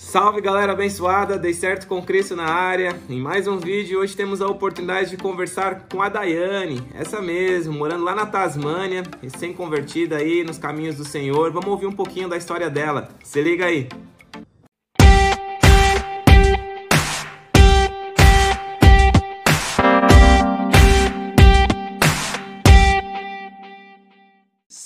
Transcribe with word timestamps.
Salve 0.00 0.40
galera 0.40 0.72
abençoada, 0.72 1.38
dei 1.38 1.52
certo 1.52 1.86
com 1.86 2.02
Cristo 2.02 2.34
na 2.34 2.46
área. 2.46 2.98
Em 3.08 3.20
mais 3.20 3.46
um 3.46 3.58
vídeo, 3.58 4.00
hoje 4.00 4.16
temos 4.16 4.40
a 4.40 4.46
oportunidade 4.48 5.10
de 5.10 5.16
conversar 5.18 5.86
com 5.92 6.02
a 6.02 6.08
Daiane, 6.08 6.82
essa 6.94 7.20
mesmo, 7.20 7.74
morando 7.74 8.02
lá 8.02 8.14
na 8.14 8.24
Tasmânia, 8.24 9.02
recém-convertida 9.22 10.16
aí 10.16 10.42
nos 10.42 10.58
caminhos 10.58 10.96
do 10.96 11.04
Senhor. 11.04 11.52
Vamos 11.52 11.68
ouvir 11.68 11.86
um 11.86 11.92
pouquinho 11.92 12.30
da 12.30 12.36
história 12.38 12.68
dela. 12.70 13.10
Se 13.22 13.42
liga 13.42 13.66
aí. 13.66 13.88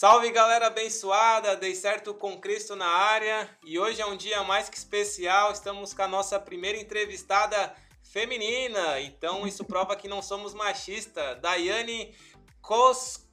Salve 0.05 0.31
galera 0.31 0.67
abençoada, 0.67 1.57
dei 1.57 1.75
certo 1.75 2.13
com 2.13 2.39
Cristo 2.39 2.77
na 2.77 2.87
área 2.87 3.49
e 3.65 3.79
hoje 3.79 4.03
é 4.03 4.07
um 4.07 4.15
dia 4.15 4.43
mais 4.43 4.69
que 4.69 4.77
especial. 4.77 5.51
Estamos 5.51 5.95
com 5.95 6.03
a 6.03 6.07
nossa 6.07 6.39
primeira 6.39 6.79
entrevistada 6.79 7.75
feminina, 8.03 9.01
então 9.01 9.47
isso 9.47 9.65
prova 9.65 9.97
que 9.97 10.07
não 10.07 10.21
somos 10.21 10.53
machistas. 10.53 11.41
Daiane 11.41 12.15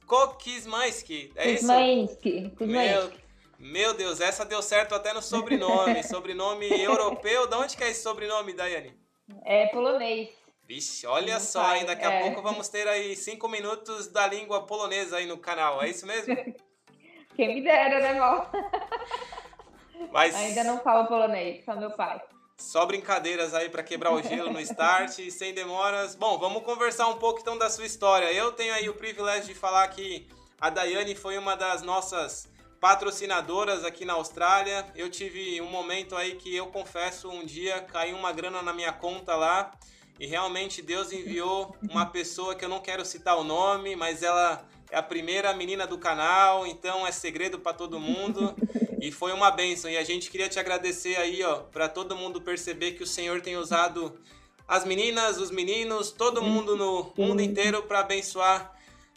Kokismansky, 0.06 1.30
é 1.36 1.50
isso? 1.50 1.66
Kuzmansky. 1.66 2.54
Meu, 2.60 3.12
meu 3.58 3.92
Deus, 3.92 4.18
essa 4.18 4.42
deu 4.42 4.62
certo 4.62 4.94
até 4.94 5.12
no 5.12 5.20
sobrenome, 5.20 6.02
sobrenome 6.08 6.68
europeu. 6.82 7.46
De 7.46 7.54
onde 7.54 7.76
que 7.76 7.84
é 7.84 7.90
esse 7.90 8.02
sobrenome, 8.02 8.54
Daiane? 8.54 8.98
É 9.44 9.66
polonês. 9.66 10.41
Vixe, 10.66 11.06
olha 11.06 11.34
Não 11.34 11.40
só, 11.40 11.84
Daqui 11.84 12.04
a 12.04 12.12
é. 12.12 12.22
pouco 12.22 12.42
vamos 12.42 12.68
ter 12.68 12.86
aí 12.88 13.16
cinco 13.16 13.48
minutos 13.48 14.08
da 14.08 14.26
língua 14.26 14.62
polonesa 14.66 15.16
aí 15.16 15.26
no 15.26 15.36
canal, 15.38 15.82
é 15.82 15.88
isso 15.90 16.06
mesmo? 16.06 16.34
Quem 17.36 17.54
me 17.54 17.62
dera, 17.62 18.00
né, 18.00 18.18
mal? 18.18 18.50
Mas 20.12 20.34
Ainda 20.34 20.64
não 20.64 20.80
falo 20.80 21.06
polonês, 21.06 21.64
só 21.64 21.74
meu 21.76 21.90
pai. 21.90 22.20
só 22.56 22.84
brincadeiras 22.86 23.54
aí 23.54 23.68
para 23.70 23.82
quebrar 23.82 24.12
o 24.12 24.22
gelo 24.22 24.52
no 24.52 24.60
start, 24.60 25.10
sem 25.30 25.54
demoras. 25.54 26.14
Bom, 26.14 26.38
vamos 26.38 26.62
conversar 26.64 27.08
um 27.08 27.16
pouco 27.18 27.40
então 27.40 27.56
da 27.56 27.70
sua 27.70 27.86
história. 27.86 28.32
Eu 28.32 28.52
tenho 28.52 28.74
aí 28.74 28.88
o 28.88 28.94
privilégio 28.94 29.52
de 29.52 29.54
falar 29.54 29.86
que 29.88 30.28
a 30.60 30.70
Daiane 30.70 31.14
foi 31.14 31.38
uma 31.38 31.56
das 31.56 31.82
nossas 31.82 32.48
patrocinadoras 32.80 33.84
aqui 33.84 34.04
na 34.04 34.14
Austrália. 34.14 34.86
Eu 34.94 35.08
tive 35.08 35.60
um 35.60 35.70
momento 35.70 36.16
aí 36.16 36.34
que 36.34 36.54
eu 36.54 36.66
confesso, 36.66 37.30
um 37.30 37.44
dia 37.44 37.80
caiu 37.80 38.16
uma 38.16 38.32
grana 38.32 38.60
na 38.60 38.72
minha 38.72 38.92
conta 38.92 39.34
lá 39.36 39.70
e 40.18 40.26
realmente 40.26 40.82
Deus 40.82 41.12
enviou 41.12 41.76
uma 41.90 42.06
pessoa 42.06 42.54
que 42.54 42.64
eu 42.64 42.68
não 42.68 42.80
quero 42.80 43.04
citar 43.04 43.36
o 43.36 43.44
nome, 43.44 43.96
mas 43.96 44.22
ela 44.22 44.66
é 44.90 44.96
a 44.96 45.02
primeira 45.02 45.52
menina 45.54 45.86
do 45.86 45.98
canal, 45.98 46.66
então 46.66 47.06
é 47.06 47.10
segredo 47.10 47.58
para 47.58 47.72
todo 47.72 47.98
mundo. 47.98 48.54
E 49.00 49.10
foi 49.10 49.32
uma 49.32 49.50
bênção. 49.50 49.90
E 49.90 49.96
a 49.96 50.04
gente 50.04 50.30
queria 50.30 50.48
te 50.48 50.60
agradecer 50.60 51.16
aí, 51.16 51.42
ó, 51.42 51.56
para 51.56 51.88
todo 51.88 52.14
mundo 52.14 52.40
perceber 52.40 52.92
que 52.92 53.02
o 53.02 53.06
Senhor 53.06 53.40
tem 53.40 53.56
usado 53.56 54.16
as 54.68 54.84
meninas, 54.84 55.38
os 55.38 55.50
meninos, 55.50 56.12
todo 56.12 56.40
mundo 56.40 56.76
no 56.76 57.12
mundo 57.16 57.42
inteiro 57.42 57.82
para 57.82 58.00
abençoar 58.00 58.72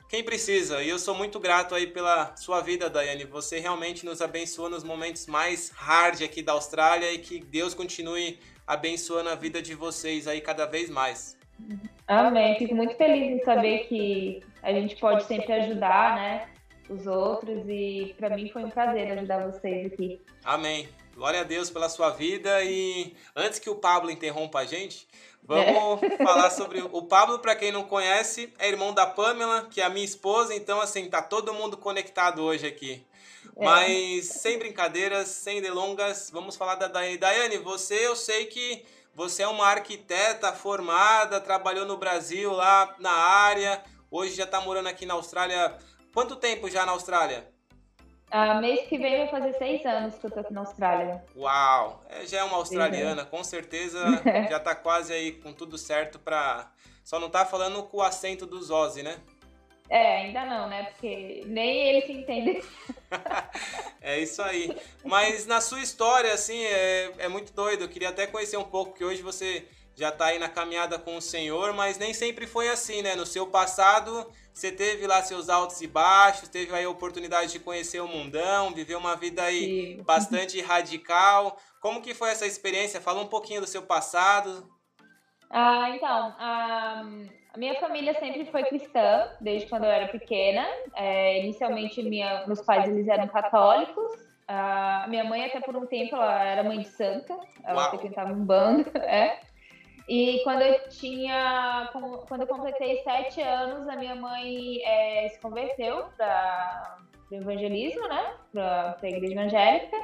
quem 0.10 0.24
precisa. 0.24 0.82
E 0.82 0.90
eu 0.90 0.98
sou 0.98 1.14
muito 1.14 1.40
grato 1.40 1.76
aí 1.76 1.88
pela 1.88 2.36
sua 2.36 2.62
vida, 2.62 2.90
Daiane. 2.90 3.26
Você 3.26 3.60
realmente 3.60 4.06
nos 4.06 4.22
abençoou 4.22 4.70
nos 4.70 4.84
momentos 4.84 5.28
mais 5.28 5.70
hard 5.76 6.22
aqui 6.24 6.42
da 6.42 6.54
Austrália 6.54 7.12
e 7.12 7.20
que 7.20 7.40
Deus 7.40 7.74
continue 7.74 8.40
abençoando 8.66 9.30
a 9.30 9.36
vida 9.36 9.62
de 9.62 9.74
vocês 9.74 10.28
aí 10.28 10.42
cada 10.42 10.66
vez 10.66 10.90
mais. 10.90 11.38
Amém. 12.08 12.58
Fico 12.58 12.76
muito 12.76 12.96
feliz 12.96 13.42
em 13.42 13.44
saber 13.44 13.88
que 13.88 14.42
a 14.62 14.72
gente 14.72 14.96
pode 14.98 15.24
sempre 15.26 15.52
ajudar, 15.54 16.16
né? 16.16 16.50
Os 16.90 17.08
outros. 17.08 17.64
E 17.68 18.14
pra 18.18 18.30
mim 18.36 18.50
foi 18.50 18.64
um 18.64 18.70
prazer 18.70 19.12
ajudar 19.12 19.52
vocês 19.52 19.92
aqui. 19.92 20.22
Amém. 20.44 20.88
Glória 21.16 21.42
a 21.42 21.44
Deus 21.44 21.70
pela 21.70 21.88
sua 21.88 22.10
vida 22.10 22.62
e 22.64 23.16
antes 23.36 23.58
que 23.58 23.70
o 23.70 23.76
Pablo 23.76 24.12
interrompa 24.12 24.60
a 24.60 24.66
gente, 24.66 25.08
vamos 25.42 26.02
falar 26.22 26.50
sobre 26.50 26.82
o 26.82 27.02
Pablo, 27.04 27.40
para 27.40 27.56
quem 27.56 27.72
não 27.72 27.86
conhece, 27.86 28.54
é 28.60 28.68
irmão 28.68 28.94
da 28.94 29.08
Pamela, 29.08 29.66
que 29.72 29.80
é 29.80 29.86
a 29.86 29.90
minha 29.90 30.04
esposa, 30.04 30.54
então 30.54 30.82
assim, 30.82 31.10
tá 31.10 31.22
todo 31.22 31.54
mundo 31.54 31.78
conectado 31.78 32.44
hoje 32.44 32.68
aqui. 32.68 33.02
É. 33.58 33.64
Mas 33.64 34.26
sem 34.26 34.60
brincadeiras, 34.60 35.28
sem 35.30 35.62
delongas, 35.62 36.30
vamos 36.30 36.56
falar 36.56 36.76
da 36.76 36.88
Daiane. 36.88 37.18
Daiane, 37.18 37.58
você, 37.58 38.06
eu 38.06 38.16
sei 38.16 38.46
que 38.48 38.86
você 39.14 39.44
é 39.44 39.48
uma 39.48 39.66
arquiteta 39.66 40.52
formada, 40.52 41.40
trabalhou 41.40 41.86
no 41.86 41.98
Brasil 41.98 42.52
lá 42.52 42.96
na 43.00 43.12
área, 43.12 43.82
hoje 44.12 44.36
já 44.36 44.44
está 44.44 44.60
morando 44.60 44.88
aqui 44.88 45.06
na 45.06 45.14
Austrália. 45.14 45.78
Quanto 46.14 46.36
tempo 46.36 46.70
já 46.70 46.86
na 46.86 46.92
Austrália? 46.92 47.48
Ah, 48.30 48.56
mês 48.56 48.88
que 48.90 48.98
vem 48.98 49.18
vai 49.18 49.28
fazer 49.30 49.54
seis 49.54 49.86
anos 49.86 50.16
que 50.16 50.26
eu 50.26 50.32
tô 50.32 50.42
aqui 50.42 50.52
na 50.52 50.62
Austrália. 50.62 51.24
Uau! 51.38 52.04
É, 52.10 52.26
já 52.26 52.40
é 52.40 52.44
uma 52.44 52.58
australiana, 52.58 53.24
com 53.24 53.44
certeza 53.44 54.00
já 54.50 54.60
tá 54.60 54.76
quase 54.76 55.14
aí 55.14 55.32
com 55.32 55.54
tudo 55.54 55.78
certo 55.78 56.20
pra. 56.20 56.70
Só 57.04 57.20
não 57.20 57.30
tá 57.30 57.46
falando 57.46 57.84
com 57.84 57.98
o 57.98 58.02
acento 58.02 58.46
dos 58.46 58.72
Ozzy, 58.72 59.04
né? 59.04 59.18
É, 59.90 60.18
ainda 60.18 60.46
não, 60.46 60.68
né? 60.68 60.84
Porque 60.86 61.44
nem 61.46 61.88
ele 61.88 62.06
se 62.06 62.14
entende. 62.14 62.62
É 64.02 64.20
isso 64.20 64.40
aí. 64.42 64.76
Mas 65.04 65.48
na 65.48 65.60
sua 65.60 65.82
história, 65.82 66.32
assim, 66.32 66.64
é, 66.64 67.12
é 67.18 67.28
muito 67.28 67.52
doido. 67.54 67.84
Eu 67.84 67.90
queria 67.90 68.10
até 68.10 68.28
conhecer 68.28 68.56
um 68.56 68.64
pouco, 68.64 68.94
que 68.94 69.04
hoje 69.04 69.24
você 69.24 69.68
já 69.96 70.12
tá 70.12 70.26
aí 70.28 70.38
na 70.38 70.50
caminhada 70.50 71.00
com 71.00 71.18
o 71.18 71.22
Senhor, 71.22 71.74
mas 71.74 71.98
nem 71.98 72.14
sempre 72.14 72.46
foi 72.46 72.70
assim, 72.70 73.02
né? 73.02 73.16
No 73.16 73.26
seu 73.26 73.48
passado, 73.48 74.30
você 74.54 74.72
teve 74.72 75.08
lá 75.08 75.24
seus 75.24 75.50
altos 75.50 75.82
e 75.82 75.88
baixos, 75.88 76.50
teve 76.50 76.76
aí 76.76 76.86
a 76.86 76.90
oportunidade 76.90 77.52
de 77.52 77.60
conhecer 77.60 78.00
o 78.00 78.08
mundão, 78.08 78.74
viver 78.74 78.96
uma 78.96 79.16
vida 79.16 79.42
aí 79.42 79.96
Sim. 79.98 80.04
bastante 80.04 80.60
radical. 80.62 81.58
Como 81.82 82.02
que 82.02 82.14
foi 82.14 82.30
essa 82.30 82.46
experiência? 82.46 83.02
Fala 83.02 83.22
um 83.22 83.28
pouquinho 83.28 83.62
do 83.62 83.68
seu 83.68 83.82
passado. 83.82 84.70
Ah, 85.50 85.90
então, 85.92 86.36
a, 86.38 87.04
a 87.56 87.58
minha 87.58 87.80
família 87.80 88.14
sempre 88.20 88.46
foi 88.46 88.64
cristã, 88.66 89.30
desde 89.40 89.68
quando 89.70 89.86
eu 89.86 89.90
era 89.90 90.10
pequena. 90.10 90.68
É, 90.94 91.40
inicialmente, 91.40 92.04
minha, 92.04 92.46
meus 92.46 92.62
pais 92.62 92.86
eles 92.90 93.08
eram 93.08 93.28
católicos. 93.30 94.12
A 94.46 95.06
minha 95.08 95.24
mãe, 95.24 95.46
até 95.46 95.62
por 95.62 95.74
um 95.76 95.86
tempo, 95.86 96.16
ela 96.16 96.44
era 96.44 96.64
mãe 96.64 96.80
de 96.80 96.88
santa. 96.90 97.34
Ela 97.64 97.90
frequentava 97.90 98.34
um 98.34 98.44
bando, 98.46 98.86
é. 99.00 99.40
E 100.08 100.42
quando 100.44 100.62
eu 100.64 100.88
tinha, 100.90 101.90
quando 102.28 102.42
eu 102.42 102.48
completei 102.48 103.02
sete 103.04 103.42
anos, 103.42 103.88
a 103.88 103.96
minha 103.96 104.16
mãe 104.16 104.84
é, 104.84 105.30
se 105.30 105.40
converteu 105.40 106.06
para 106.18 106.98
o 107.32 107.36
evangelismo, 107.36 108.06
né? 108.10 108.34
Para 108.52 108.98
a 109.02 109.08
igreja 109.08 109.34
evangélica. 109.34 109.98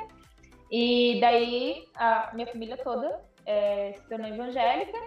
E 0.72 1.19
daí 1.19 1.85
a 1.95 2.31
minha 2.34 2.47
família 2.47 2.78
toda 2.78 3.22
é, 3.45 3.91
se 3.91 4.07
tornou 4.07 4.28
evangélica. 4.29 4.97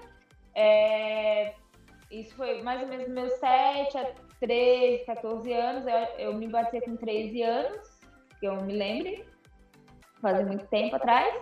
É, 0.54 1.54
isso 2.20 2.34
foi 2.34 2.62
mais 2.62 2.82
ou 2.82 2.88
menos 2.88 3.08
meus 3.08 3.32
7 3.34 3.98
a 3.98 4.12
13, 4.40 5.04
14 5.04 5.52
anos. 5.52 5.86
Eu, 5.86 6.26
eu 6.26 6.34
me 6.34 6.48
batei 6.48 6.80
com 6.80 6.96
13 6.96 7.42
anos, 7.42 8.00
que 8.38 8.46
eu 8.46 8.56
me 8.62 8.74
lembre, 8.74 9.24
faz 10.20 10.46
muito 10.46 10.66
tempo 10.66 10.96
atrás. 10.96 11.34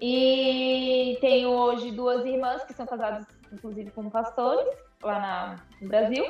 E 0.00 1.18
tenho 1.20 1.50
hoje 1.50 1.90
duas 1.90 2.24
irmãs 2.24 2.64
que 2.64 2.72
são 2.72 2.86
casadas, 2.86 3.26
inclusive, 3.52 3.90
com 3.90 4.08
pastores, 4.08 4.76
lá 5.02 5.18
na, 5.18 5.56
no 5.82 5.88
Brasil. 5.88 6.24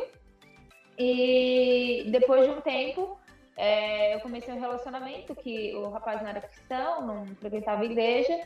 E 0.99 2.07
depois 2.11 2.47
de 2.47 2.51
um 2.51 2.61
tempo, 2.61 3.19
é, 3.57 4.15
eu 4.15 4.21
comecei 4.21 4.55
um 4.55 4.61
relacionamento 4.61 5.35
que 5.35 5.75
o 5.75 5.91
rapaz 5.91 6.23
não 6.23 6.29
era 6.29 6.41
cristão, 6.41 7.07
não 7.07 7.27
frequentava 7.37 7.85
igreja. 7.85 8.41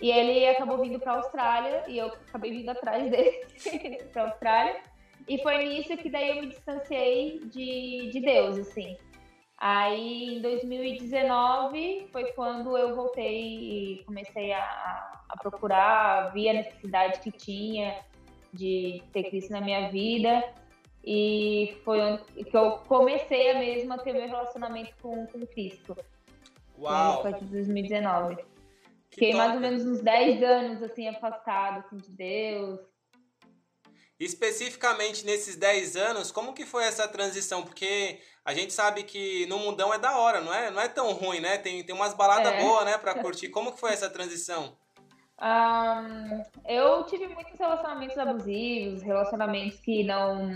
E 0.00 0.10
ele 0.10 0.46
acabou 0.48 0.78
vindo 0.78 0.98
para 1.00 1.12
a 1.12 1.16
Austrália 1.16 1.84
e 1.88 1.98
eu 1.98 2.06
acabei 2.06 2.52
vindo 2.52 2.68
atrás 2.68 3.10
dele 3.10 3.44
para 4.12 4.22
a 4.22 4.26
Austrália. 4.26 4.76
E 5.28 5.42
foi 5.42 5.58
nisso 5.64 5.96
que 5.96 6.08
daí 6.08 6.30
eu 6.30 6.36
me 6.36 6.46
distanciei 6.48 7.40
de, 7.46 8.10
de 8.12 8.20
Deus, 8.20 8.58
assim. 8.58 8.96
Aí 9.58 10.36
em 10.36 10.40
2019 10.40 12.08
foi 12.12 12.32
quando 12.32 12.78
eu 12.78 12.94
voltei 12.94 13.98
e 13.98 14.04
comecei 14.04 14.52
a, 14.52 15.20
a 15.28 15.36
procurar, 15.36 16.32
vi 16.32 16.48
a 16.48 16.52
necessidade 16.52 17.18
que 17.18 17.32
tinha 17.32 17.98
de 18.52 19.02
ter 19.12 19.24
Cristo 19.24 19.52
na 19.52 19.60
minha 19.60 19.90
vida. 19.90 20.44
E 21.04 21.76
foi 21.84 22.00
onde 22.00 22.22
que 22.44 22.56
eu 22.56 22.72
comecei 22.86 23.50
a 23.50 23.58
mesmo 23.58 23.92
a 23.92 23.98
ter 23.98 24.12
meu 24.12 24.28
relacionamento 24.28 24.92
com, 25.02 25.26
com 25.26 25.46
Cristo. 25.46 25.94
Foi 25.94 26.84
Uau! 26.84 27.22
partir 27.22 27.44
de 27.44 27.52
2019. 27.52 28.36
Que 29.18 29.26
Fiquei 29.26 29.34
mais 29.34 29.54
ou 29.54 29.60
menos 29.60 29.84
uns 29.84 30.00
10 30.00 30.42
anos 30.42 30.82
assim, 30.82 31.08
afastado 31.08 31.78
assim, 31.80 31.96
de 31.96 32.10
Deus. 32.10 32.80
Especificamente 34.20 35.24
nesses 35.24 35.54
10 35.56 35.96
anos, 35.96 36.32
como 36.32 36.52
que 36.52 36.66
foi 36.66 36.84
essa 36.84 37.06
transição? 37.06 37.62
Porque 37.62 38.18
a 38.44 38.52
gente 38.52 38.72
sabe 38.72 39.04
que 39.04 39.46
no 39.46 39.58
mundão 39.58 39.94
é 39.94 39.98
da 39.98 40.18
hora, 40.18 40.40
não 40.40 40.52
é, 40.52 40.70
não 40.70 40.80
é 40.80 40.88
tão 40.88 41.12
ruim, 41.12 41.38
né? 41.40 41.56
Tem, 41.58 41.84
tem 41.84 41.94
umas 41.94 42.14
baladas 42.14 42.52
É. 42.52 42.60
boas, 42.60 42.84
né, 42.84 42.98
pra 42.98 43.14
curtir. 43.14 43.48
Como 43.48 43.72
que 43.72 43.78
foi 43.78 43.92
essa 43.92 44.10
transição? 44.10 44.76
Ahn, 45.40 46.42
eu 46.66 47.04
tive 47.04 47.28
muitos 47.28 47.56
relacionamentos 47.56 48.18
abusivos, 48.18 49.02
relacionamentos 49.02 49.78
que 49.78 50.02
não 50.02 50.50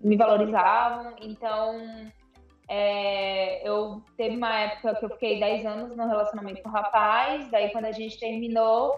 me 0.00 0.16
valorizavam, 0.16 1.14
então 1.20 2.10
é, 2.68 3.66
eu 3.68 4.02
teve 4.16 4.36
uma 4.36 4.58
época 4.60 4.94
que 4.94 5.04
eu 5.04 5.10
fiquei 5.10 5.38
10 5.38 5.66
anos 5.66 5.96
no 5.96 6.06
relacionamento 6.06 6.62
com 6.62 6.68
o 6.68 6.72
rapaz, 6.72 7.50
daí 7.50 7.70
quando 7.70 7.86
a 7.86 7.92
gente 7.92 8.18
terminou, 8.18 8.94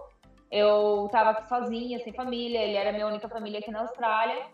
eu 0.50 1.08
tava 1.10 1.46
sozinha, 1.46 1.98
sem 2.00 2.12
família, 2.12 2.62
ele 2.62 2.76
era 2.76 2.92
minha 2.92 3.06
única 3.06 3.28
família 3.28 3.58
aqui 3.58 3.70
na 3.70 3.80
Austrália. 3.80 4.46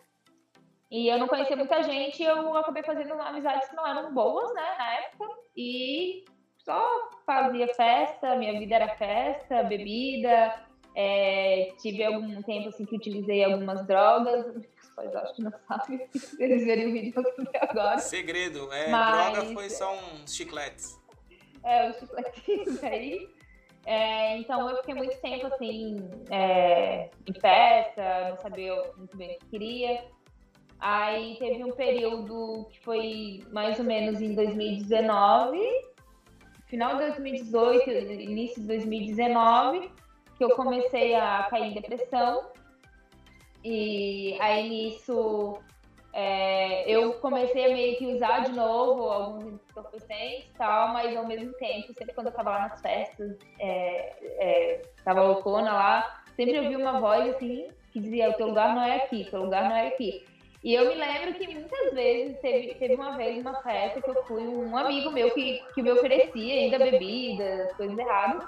E 0.90 1.08
eu 1.08 1.18
não 1.18 1.26
conhecia 1.26 1.56
muita 1.56 1.82
gente, 1.82 2.22
eu 2.22 2.54
acabei 2.56 2.82
fazendo 2.82 3.14
amizades 3.14 3.68
que 3.68 3.76
não 3.76 3.86
eram 3.86 4.12
boas, 4.12 4.52
né, 4.54 4.74
na 4.78 4.94
época. 4.94 5.26
E 5.56 6.24
só 6.58 7.10
fazia 7.26 7.66
festa, 7.74 8.36
minha 8.36 8.58
vida 8.58 8.74
era 8.74 8.96
festa, 8.96 9.62
bebida. 9.62 10.54
É, 10.94 11.72
tive 11.80 12.04
algum 12.04 12.42
tempo 12.42 12.68
assim 12.68 12.84
que 12.84 12.96
utilizei 12.96 13.42
algumas 13.42 13.86
drogas. 13.86 14.44
Pais 14.94 15.14
acho 15.14 15.34
que 15.34 15.42
não 15.42 15.52
sabem. 15.68 16.08
Eles 16.38 16.64
verem 16.64 16.88
o 16.88 16.92
vídeo 16.92 17.12
eu 17.16 17.60
agora. 17.60 17.98
Segredo, 17.98 18.72
é, 18.72 18.90
Mas... 18.90 19.32
droga 19.32 19.52
foi 19.54 19.70
só 19.70 19.94
uns 19.94 20.34
chicletes. 20.34 21.00
É, 21.64 21.90
os 21.90 21.96
chicletes 21.96 22.82
aí. 22.84 23.28
É, 23.84 24.38
então 24.38 24.68
eu 24.70 24.76
fiquei 24.76 24.94
muito 24.94 25.20
tempo 25.20 25.46
assim, 25.46 25.96
é, 26.30 27.10
em 27.26 27.40
festa, 27.40 28.30
não 28.30 28.38
sabia 28.38 28.74
muito 28.96 29.16
bem 29.16 29.34
o 29.34 29.38
que 29.40 29.46
queria. 29.46 30.04
Aí 30.78 31.36
teve 31.38 31.64
um 31.64 31.72
período 31.72 32.66
que 32.70 32.80
foi 32.80 33.44
mais 33.52 33.78
ou 33.78 33.84
menos 33.84 34.20
em 34.20 34.34
2019, 34.34 35.58
final 36.66 36.96
de 36.96 37.06
2018, 37.06 37.90
início 37.90 38.60
de 38.62 38.66
2019, 38.68 39.90
que 40.36 40.44
eu 40.44 40.50
comecei 40.50 41.14
a 41.14 41.46
cair 41.48 41.70
em 41.70 41.74
depressão. 41.74 42.50
E 43.64 44.36
aí 44.40 44.68
nisso 44.68 45.58
é, 46.12 46.90
eu 46.90 47.14
comecei 47.14 47.64
a 47.64 47.74
meio 47.74 47.96
que 47.96 48.06
usar 48.06 48.40
de 48.40 48.52
novo 48.52 49.04
alguns 49.04 49.54
entorpecentes 49.54 50.50
e 50.50 50.58
tal, 50.58 50.88
mas 50.92 51.16
ao 51.16 51.26
mesmo 51.26 51.52
tempo, 51.54 51.92
sempre 51.94 52.14
quando 52.14 52.26
eu 52.26 52.32
tava 52.32 52.50
lá 52.50 52.68
nas 52.68 52.80
festas, 52.80 53.38
é, 53.58 54.12
é, 54.22 54.82
tava 55.04 55.22
loucona 55.22 55.72
lá, 55.72 56.22
sempre 56.36 56.56
eu 56.56 56.68
vi 56.68 56.76
uma 56.76 57.00
voz 57.00 57.34
assim 57.34 57.68
que 57.92 58.00
dizia: 58.00 58.30
o 58.30 58.34
teu 58.34 58.48
lugar 58.48 58.74
não 58.74 58.82
é 58.82 58.96
aqui, 58.96 59.24
teu 59.30 59.42
lugar 59.42 59.64
não 59.68 59.76
é 59.76 59.88
aqui. 59.88 60.24
E 60.62 60.74
eu 60.74 60.86
me 60.88 60.94
lembro 60.94 61.34
que 61.34 61.52
muitas 61.52 61.92
vezes, 61.92 62.38
teve, 62.40 62.74
teve 62.74 62.94
uma 62.94 63.16
vez 63.16 63.40
uma 63.40 63.60
festa 63.62 64.00
que 64.00 64.08
eu 64.08 64.22
fui, 64.24 64.42
um 64.42 64.76
amigo 64.76 65.10
meu 65.10 65.30
que, 65.32 65.60
que 65.74 65.82
me 65.82 65.90
oferecia 65.90 66.54
ainda 66.54 66.78
bebidas, 66.78 67.72
coisas 67.72 67.98
erradas. 67.98 68.44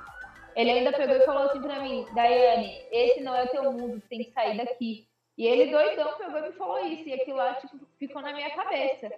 Ele 0.57 0.71
ainda 0.71 0.93
pegou 0.93 1.17
e 1.17 1.27
falou 1.27 1.45
assim 1.45 1.61
pra 1.61 1.81
mim, 1.81 2.07
Daiane, 2.15 2.81
esse 2.91 3.21
não 3.21 3.35
é 3.35 3.45
o 3.45 3.49
teu 3.49 3.73
mundo, 3.73 4.03
tem 4.09 4.25
que 4.25 4.33
sair 4.33 4.57
daqui. 4.57 5.07
E 5.37 5.47
ele 5.47 5.71
doidão 5.71 6.13
pegou 6.17 6.39
e 6.39 6.43
me 6.43 6.53
falou 6.53 6.79
isso, 6.87 7.09
e 7.09 7.15
aquilo 7.15 7.39
lá 7.39 7.55
tipo, 7.55 7.79
ficou 7.99 8.23
na 8.23 8.33
minha 8.33 8.51
cabeça. 8.51 9.11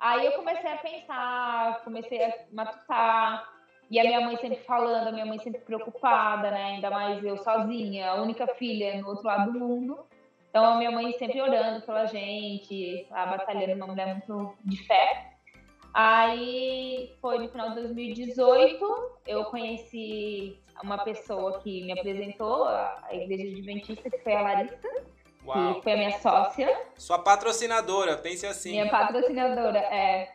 Aí 0.00 0.26
eu 0.26 0.32
comecei 0.32 0.70
a 0.70 0.78
pensar, 0.78 1.84
comecei 1.84 2.24
a 2.24 2.34
matutar, 2.52 3.48
e 3.90 3.98
a 3.98 4.04
minha 4.04 4.20
mãe 4.20 4.36
sempre 4.36 4.58
falando, 4.64 5.08
a 5.08 5.12
minha 5.12 5.26
mãe 5.26 5.38
sempre 5.38 5.60
preocupada, 5.60 6.50
né? 6.50 6.64
Ainda 6.64 6.90
mais 6.90 7.24
eu 7.24 7.38
sozinha, 7.38 8.10
a 8.10 8.20
única 8.20 8.46
filha 8.54 9.00
no 9.00 9.08
outro 9.08 9.24
lado 9.24 9.52
do 9.52 9.58
mundo. 9.58 10.06
Então, 10.50 10.64
a 10.64 10.76
minha 10.76 10.90
mãe 10.90 11.12
sempre 11.12 11.40
orando 11.40 11.84
pela 11.84 12.06
gente, 12.06 13.06
a 13.10 13.26
batalhando, 13.26 13.74
uma 13.74 13.86
mulher 13.86 14.14
muito 14.14 14.54
de 14.64 14.86
fé. 14.86 15.37
Aí, 15.94 17.16
foi 17.20 17.38
no 17.38 17.48
final 17.48 17.70
de 17.70 17.76
2018, 17.76 19.18
eu 19.26 19.44
conheci 19.46 20.58
uma 20.82 20.98
pessoa 20.98 21.58
que 21.60 21.84
me 21.84 21.92
apresentou, 21.92 22.64
a 22.66 23.08
Igreja 23.10 23.48
Adventista, 23.48 24.10
que 24.10 24.18
foi 24.18 24.34
a 24.34 24.42
Larissa, 24.42 24.88
Uau. 25.44 25.74
que 25.74 25.82
foi 25.82 25.92
a 25.92 25.96
minha 25.96 26.18
sócia. 26.18 26.86
Sua 26.96 27.18
patrocinadora, 27.18 28.16
pense 28.16 28.46
assim. 28.46 28.72
Minha 28.72 28.90
patrocinadora, 28.90 29.78
é. 29.78 30.32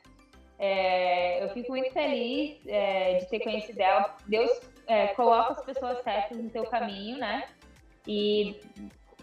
é 0.59 1.43
eu 1.43 1.49
fico 1.49 1.71
muito 1.71 1.91
feliz 1.91 2.59
é, 2.67 3.19
de 3.19 3.29
ter 3.29 3.39
conhecido 3.39 3.79
ela. 3.79 4.15
Deus 4.27 4.51
é, 4.87 5.07
coloca 5.07 5.53
as 5.53 5.63
pessoas 5.63 6.03
certas 6.03 6.37
no 6.37 6.49
teu 6.49 6.65
caminho, 6.65 7.17
né? 7.17 7.47
E 8.05 8.59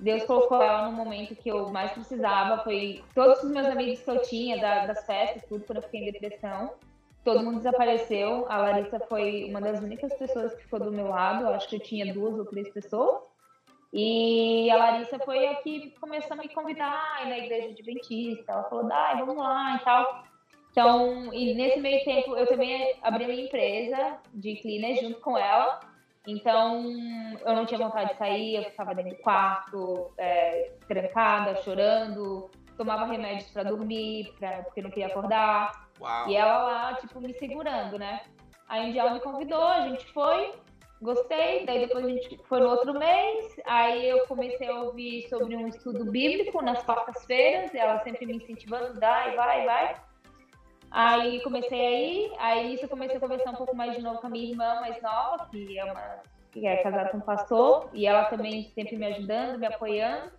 Deus 0.01 0.25
colocou 0.25 0.63
ela 0.63 0.91
no 0.91 0.93
momento 0.93 1.37
que 1.37 1.49
eu 1.51 1.69
mais 1.71 1.93
precisava. 1.93 2.63
Foi 2.63 3.05
todos 3.15 3.43
os 3.43 3.51
meus 3.51 3.67
amigos 3.67 4.01
que 4.01 4.11
eu 4.11 4.23
tinha, 4.23 4.59
da, 4.59 4.87
das 4.87 5.05
festas, 5.05 5.45
tudo, 5.49 5.65
quando 5.65 5.79
eu 5.79 5.83
fiquei 5.83 6.09
em 6.09 6.13
depressão. 6.13 6.73
Todo 7.23 7.43
mundo 7.45 7.59
desapareceu. 7.59 8.47
A 8.49 8.57
Larissa 8.57 8.99
foi 9.01 9.45
uma 9.49 9.61
das 9.61 9.81
únicas 9.81 10.13
pessoas 10.15 10.55
que 10.55 10.63
ficou 10.63 10.81
do 10.81 10.91
meu 10.91 11.09
lado. 11.09 11.45
Eu 11.45 11.55
acho 11.55 11.69
que 11.69 11.77
eu 11.77 11.81
tinha 11.81 12.13
duas 12.13 12.39
ou 12.39 12.47
três 12.47 12.69
pessoas. 12.71 13.21
E 13.93 14.71
a 14.71 14.77
Larissa 14.77 15.19
foi 15.19 15.49
a 15.49 15.57
que 15.57 15.91
começou 16.01 16.33
a 16.33 16.37
me 16.37 16.49
convidar 16.49 17.27
na 17.27 17.39
igreja 17.39 17.69
adventista. 17.69 18.53
Ela 18.53 18.65
falou, 18.65 18.89
Dai, 18.89 19.19
vamos 19.19 19.37
lá 19.37 19.77
e 19.77 19.85
tal. 19.85 20.25
Então, 20.71 21.35
e 21.35 21.53
nesse 21.55 21.81
meio 21.81 22.03
tempo, 22.05 22.37
eu 22.37 22.47
também 22.47 22.95
abri 23.03 23.27
minha 23.27 23.45
empresa 23.45 24.19
de 24.33 24.57
cleaner 24.57 25.01
junto 25.01 25.21
com 25.21 25.37
ela. 25.37 25.81
Então, 26.27 26.85
eu 27.45 27.55
não 27.55 27.65
tinha 27.65 27.79
vontade 27.79 28.11
de 28.11 28.19
sair, 28.19 28.57
eu 28.57 28.65
ficava 28.65 28.95
dentro 28.95 29.17
do 29.17 29.23
quarto, 29.23 30.13
é, 30.19 30.73
trancada, 30.87 31.57
chorando, 31.63 32.51
tomava 32.77 33.07
remédios 33.07 33.51
para 33.51 33.65
dormir, 33.65 34.33
pra, 34.39 34.63
porque 34.65 34.83
não 34.83 34.91
queria 34.91 35.07
acordar. 35.07 35.89
Uau. 36.01 36.29
E 36.29 36.37
ela 36.37 36.63
lá, 36.63 36.95
tipo, 36.95 37.21
me 37.21 37.33
segurando, 37.35 37.99
né? 37.99 38.21
Aí 38.69 38.89
um 38.89 38.93
dia 38.93 39.01
ela 39.01 39.15
me 39.15 39.21
convidou, 39.21 39.63
a 39.63 39.89
gente 39.89 40.07
foi, 40.13 40.53
gostei, 41.03 41.65
daí 41.67 41.87
depois 41.87 42.05
a 42.05 42.09
gente 42.09 42.39
foi 42.49 42.61
no 42.61 42.69
outro 42.69 42.99
mês, 42.99 43.57
aí 43.67 44.09
eu 44.09 44.27
comecei 44.27 44.69
a 44.69 44.83
ouvir 44.83 45.29
sobre 45.29 45.57
um 45.57 45.67
estudo 45.67 46.05
bíblico 46.11 46.63
nas 46.63 46.83
quartas-feiras, 46.85 47.75
ela 47.75 47.99
sempre 48.01 48.27
me 48.27 48.37
incentivando, 48.37 49.01
vai, 49.01 49.35
vai, 49.35 49.65
vai. 49.65 49.97
Aí 50.91 51.41
comecei 51.43 51.87
a 51.87 51.91
ir, 51.91 52.33
aí 52.39 52.75
isso 52.75 52.85
eu 52.85 52.89
comecei 52.89 53.17
a 53.17 53.21
conversar 53.21 53.51
um 53.51 53.57
pouco 53.57 53.77
mais 53.77 53.95
de 53.95 54.03
novo 54.03 54.19
com 54.19 54.27
a 54.27 54.31
minha 54.31 54.51
irmã 54.51 54.81
mais 54.81 55.01
nova, 55.01 55.47
que 55.51 55.79
é 55.79 55.85
uma 55.85 56.21
que 56.51 56.67
é 56.67 56.83
casada 56.83 57.11
com 57.11 57.21
pastor, 57.21 57.89
e 57.93 58.07
ela 58.07 58.25
também 58.25 58.73
sempre 58.75 58.97
me 58.97 59.07
ajudando, 59.07 59.57
me 59.57 59.67
apoiando. 59.67 60.33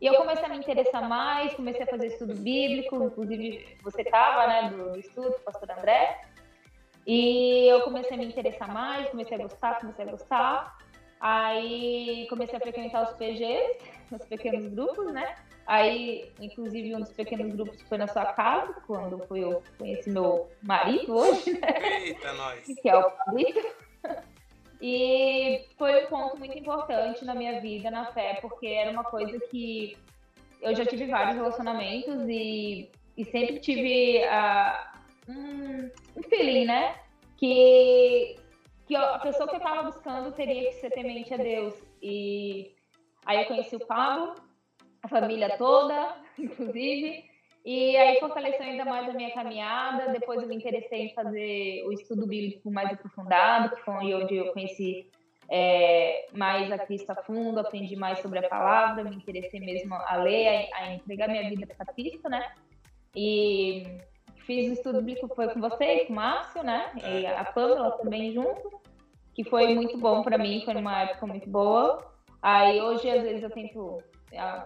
E 0.00 0.06
eu 0.06 0.14
comecei 0.14 0.44
a 0.44 0.48
me 0.48 0.58
interessar 0.58 1.08
mais, 1.08 1.54
comecei 1.54 1.82
a 1.82 1.86
fazer 1.86 2.08
estudo 2.08 2.34
bíblico, 2.34 3.02
inclusive 3.02 3.78
você 3.82 4.02
estava, 4.02 4.46
né, 4.46 4.70
do, 4.70 4.92
do 4.92 4.98
estudo, 4.98 5.34
pastor 5.44 5.70
André. 5.70 6.20
E 7.06 7.66
eu 7.66 7.80
comecei 7.80 8.14
a 8.14 8.18
me 8.18 8.26
interessar 8.26 8.70
mais, 8.72 9.08
comecei 9.08 9.38
a 9.38 9.42
gostar, 9.42 9.80
comecei 9.80 10.04
a 10.04 10.10
gostar. 10.10 10.78
Aí 11.20 12.26
comecei 12.28 12.56
a 12.56 12.60
frequentar 12.60 13.02
os 13.04 13.16
PGs, 13.16 13.78
os 14.12 14.24
pequenos 14.26 14.72
grupos, 14.72 15.12
né? 15.12 15.34
Aí, 15.68 16.32
inclusive, 16.40 16.94
um 16.94 17.00
dos 17.00 17.12
pequenos 17.12 17.54
grupos 17.54 17.82
foi 17.82 17.98
na 17.98 18.08
sua 18.08 18.24
casa, 18.32 18.72
quando 18.86 19.18
fui 19.26 19.44
eu 19.44 19.62
conheci 19.76 20.08
meu 20.08 20.48
marido 20.62 21.14
hoje, 21.14 21.52
né? 21.60 22.06
Eita, 22.06 22.32
nós! 22.32 22.64
Que 22.64 22.88
é 22.88 22.96
o 22.96 23.10
Pablito. 23.10 23.68
E 24.80 25.66
foi 25.76 26.04
um 26.04 26.08
ponto 26.08 26.38
muito 26.38 26.56
importante 26.56 27.22
na 27.22 27.34
minha 27.34 27.60
vida, 27.60 27.90
na 27.90 28.06
fé, 28.12 28.38
porque 28.40 28.66
era 28.66 28.90
uma 28.90 29.04
coisa 29.04 29.38
que 29.50 29.94
eu 30.62 30.74
já 30.74 30.86
tive 30.86 31.04
vários 31.04 31.36
relacionamentos 31.36 32.26
e, 32.26 32.90
e 33.14 33.24
sempre 33.26 33.60
tive 33.60 34.22
um, 35.28 35.90
um 36.16 36.22
feeling, 36.22 36.64
né? 36.64 36.94
Que, 37.36 38.36
que 38.86 38.96
a 38.96 39.18
pessoa 39.18 39.46
que 39.46 39.56
eu 39.56 39.58
estava 39.58 39.82
buscando 39.82 40.32
teria 40.32 40.70
que 40.70 40.76
ser 40.76 40.88
temente 40.92 41.34
a 41.34 41.36
Deus. 41.36 41.74
E 42.00 42.74
aí 43.26 43.42
eu 43.42 43.46
conheci 43.46 43.76
o 43.76 43.86
Pablo, 43.86 44.47
a 45.02 45.08
família 45.08 45.56
toda, 45.56 46.16
inclusive. 46.38 47.24
E 47.64 47.96
aí 47.96 48.18
fortaleceu 48.20 48.62
ainda 48.62 48.84
mais 48.84 49.08
a 49.08 49.12
minha 49.12 49.32
caminhada. 49.32 50.10
Depois 50.12 50.42
eu 50.42 50.48
me 50.48 50.56
interessei 50.56 51.06
em 51.06 51.14
fazer 51.14 51.84
o 51.86 51.92
estudo 51.92 52.26
bíblico 52.26 52.70
mais 52.70 52.92
aprofundado, 52.92 53.74
que 53.74 53.82
foi 53.82 54.14
onde 54.14 54.36
eu 54.36 54.52
conheci 54.52 55.10
é, 55.50 56.26
mais 56.32 56.70
a 56.70 56.78
Cristo 56.78 57.10
a 57.10 57.16
fundo, 57.16 57.58
aprendi 57.58 57.96
mais 57.96 58.20
sobre 58.20 58.38
a 58.38 58.48
palavra, 58.48 59.04
me 59.04 59.16
interessei 59.16 59.60
mesmo 59.60 59.94
a 59.94 60.16
ler, 60.16 60.68
a, 60.72 60.76
a 60.78 60.94
entregar 60.94 61.28
minha 61.28 61.48
vida 61.48 61.66
para 61.66 61.92
Cristo, 61.92 62.28
né? 62.28 62.52
E 63.14 63.98
fiz 64.46 64.70
o 64.70 64.72
estudo 64.72 65.02
bíblico 65.02 65.34
foi 65.34 65.48
com 65.48 65.60
você, 65.60 66.04
com 66.06 66.12
o 66.12 66.16
Márcio, 66.16 66.62
né? 66.62 66.90
E 66.96 67.26
a 67.26 67.44
Pamela 67.44 67.92
também 67.92 68.32
junto, 68.32 68.80
que 69.34 69.44
foi 69.44 69.74
muito 69.74 69.98
bom 69.98 70.22
para 70.22 70.38
mim, 70.38 70.62
foi 70.64 70.74
uma 70.74 71.02
época 71.02 71.26
muito 71.26 71.48
boa. 71.48 71.98
Aí 72.40 72.80
hoje, 72.80 73.10
às 73.10 73.22
vezes, 73.22 73.42
eu 73.42 73.50
tento 73.50 74.02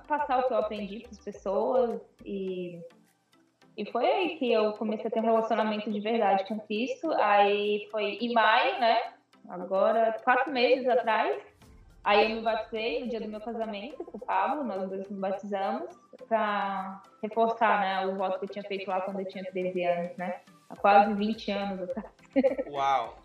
passar 0.07 0.41
o 0.41 0.49
que 0.49 0.53
eu 0.53 0.59
aprendi 0.59 1.01
para 1.01 1.11
as 1.11 1.19
pessoas 1.19 2.01
e 2.25 2.81
e 3.77 3.91
foi 3.91 4.07
aí 4.07 4.37
que 4.37 4.53
eu 4.53 4.73
comecei 4.75 5.07
a 5.07 5.11
ter 5.11 5.21
um 5.21 5.25
relacionamento 5.25 5.91
de 5.91 5.99
verdade 5.99 6.47
com 6.47 6.61
Cristo. 6.61 7.11
Aí 7.13 7.89
foi 7.91 8.19
em 8.21 8.33
maio, 8.33 8.79
né? 8.79 9.15
Agora, 9.49 10.15
quatro 10.23 10.53
meses 10.53 10.87
atrás. 10.87 11.41
Aí 12.05 12.31
eu 12.31 12.37
me 12.37 12.43
batizei 12.43 13.01
no 13.01 13.09
dia 13.09 13.21
do 13.21 13.29
meu 13.29 13.41
casamento 13.41 14.05
com 14.05 14.19
o 14.19 14.21
Pablo, 14.21 14.65
nós 14.65 14.89
dois 14.89 15.09
nos 15.09 15.21
batizamos, 15.21 15.89
para 16.29 17.01
reforçar 17.23 17.81
né, 17.81 18.07
o 18.07 18.17
voto 18.17 18.41
que 18.41 18.45
eu 18.45 18.49
tinha 18.49 18.65
feito 18.65 18.89
lá 18.89 19.01
quando 19.03 19.21
eu 19.21 19.29
tinha 19.29 19.45
13 19.45 19.85
anos, 19.85 20.17
né? 20.17 20.41
Há 20.69 20.75
quase 20.75 21.15
20 21.15 21.51
anos 21.53 21.89
atrás. 21.89 22.11
Uau! 22.69 23.19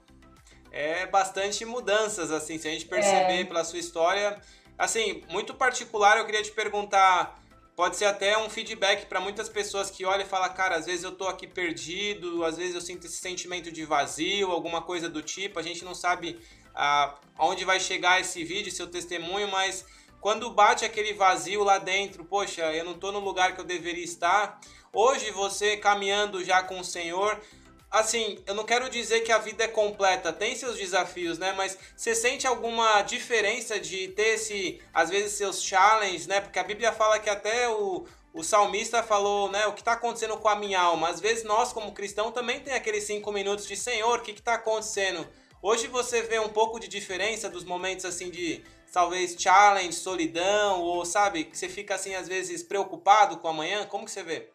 É 0.71 1.07
bastante 1.07 1.65
mudanças, 1.65 2.29
assim, 2.29 2.59
se 2.59 2.67
a 2.67 2.71
gente 2.71 2.85
perceber 2.85 3.41
é. 3.41 3.45
pela 3.45 3.63
sua 3.63 3.79
história, 3.79 4.37
Assim, 4.77 5.23
muito 5.29 5.53
particular, 5.53 6.17
eu 6.17 6.25
queria 6.25 6.43
te 6.43 6.51
perguntar 6.51 7.41
pode 7.77 7.95
ser 7.95 8.05
até 8.05 8.35
um 8.39 8.49
feedback 8.49 9.05
para 9.05 9.21
muitas 9.21 9.47
pessoas 9.47 9.91
que 9.91 10.03
olham 10.03 10.25
e 10.25 10.27
falam, 10.27 10.51
cara, 10.51 10.75
às 10.75 10.87
vezes 10.87 11.03
eu 11.03 11.11
tô 11.11 11.27
aqui 11.27 11.45
perdido, 11.45 12.43
às 12.43 12.57
vezes 12.57 12.73
eu 12.73 12.81
sinto 12.81 13.05
esse 13.05 13.17
sentimento 13.17 13.71
de 13.71 13.85
vazio, 13.85 14.49
alguma 14.49 14.81
coisa 14.81 15.07
do 15.07 15.21
tipo. 15.21 15.59
A 15.59 15.61
gente 15.61 15.85
não 15.85 15.93
sabe 15.93 16.39
ah, 16.73 17.13
aonde 17.37 17.63
vai 17.63 17.79
chegar 17.79 18.19
esse 18.19 18.43
vídeo, 18.43 18.71
seu 18.71 18.87
testemunho, 18.87 19.47
mas 19.47 19.85
quando 20.19 20.49
bate 20.49 20.85
aquele 20.85 21.13
vazio 21.13 21.63
lá 21.63 21.77
dentro, 21.77 22.25
poxa, 22.25 22.63
eu 22.73 22.83
não 22.83 22.95
tô 22.95 23.11
no 23.11 23.19
lugar 23.19 23.53
que 23.53 23.61
eu 23.61 23.65
deveria 23.65 24.03
estar. 24.03 24.59
Hoje 24.91 25.29
você 25.29 25.77
caminhando 25.77 26.43
já 26.43 26.63
com 26.63 26.79
o 26.79 26.83
Senhor, 26.83 27.39
assim, 27.89 28.43
eu 28.45 28.53
não 28.53 28.63
quero 28.63 28.89
dizer 28.89 29.21
que 29.21 29.31
a 29.31 29.37
vida 29.37 29.63
é 29.63 29.67
completa, 29.67 30.33
tem 30.33 30.55
seus 30.55 30.77
desafios, 30.77 31.37
né? 31.37 31.53
Mas 31.53 31.77
você 31.95 32.13
sente 32.13 32.45
alguma 32.45 33.01
diferença 33.01 33.79
de 33.79 34.09
ter 34.09 34.35
esse, 34.35 34.81
às 34.93 35.09
vezes, 35.09 35.33
seus 35.33 35.61
challenges, 35.61 36.27
né? 36.27 36.41
Porque 36.41 36.59
a 36.59 36.63
Bíblia 36.63 36.91
fala 36.91 37.19
que 37.19 37.29
até 37.29 37.69
o, 37.69 38.05
o 38.33 38.43
salmista 38.43 39.01
falou, 39.01 39.49
né? 39.49 39.65
O 39.67 39.73
que 39.73 39.81
está 39.81 39.93
acontecendo 39.93 40.37
com 40.37 40.49
a 40.49 40.55
minha 40.55 40.79
alma? 40.79 41.09
Às 41.09 41.19
vezes 41.19 41.43
nós, 41.43 41.73
como 41.73 41.93
cristão, 41.93 42.31
também 42.31 42.59
tem 42.59 42.73
aqueles 42.73 43.03
cinco 43.03 43.31
minutos 43.31 43.65
de 43.65 43.75
Senhor, 43.75 44.19
o 44.19 44.21
que 44.21 44.31
está 44.31 44.55
acontecendo? 44.55 45.27
Hoje 45.61 45.87
você 45.87 46.21
vê 46.21 46.39
um 46.39 46.49
pouco 46.49 46.79
de 46.79 46.87
diferença 46.87 47.49
dos 47.49 47.63
momentos 47.63 48.05
assim 48.05 48.29
de 48.29 48.63
talvez 48.93 49.35
challenge, 49.37 49.93
solidão, 49.93 50.81
ou 50.81 51.03
sabe, 51.05 51.45
que 51.45 51.57
você 51.57 51.67
fica 51.67 51.95
assim 51.95 52.15
às 52.15 52.27
vezes 52.27 52.63
preocupado 52.63 53.37
com 53.37 53.47
amanhã? 53.47 53.85
Como 53.85 54.05
que 54.05 54.11
você 54.11 54.23
vê? 54.23 54.49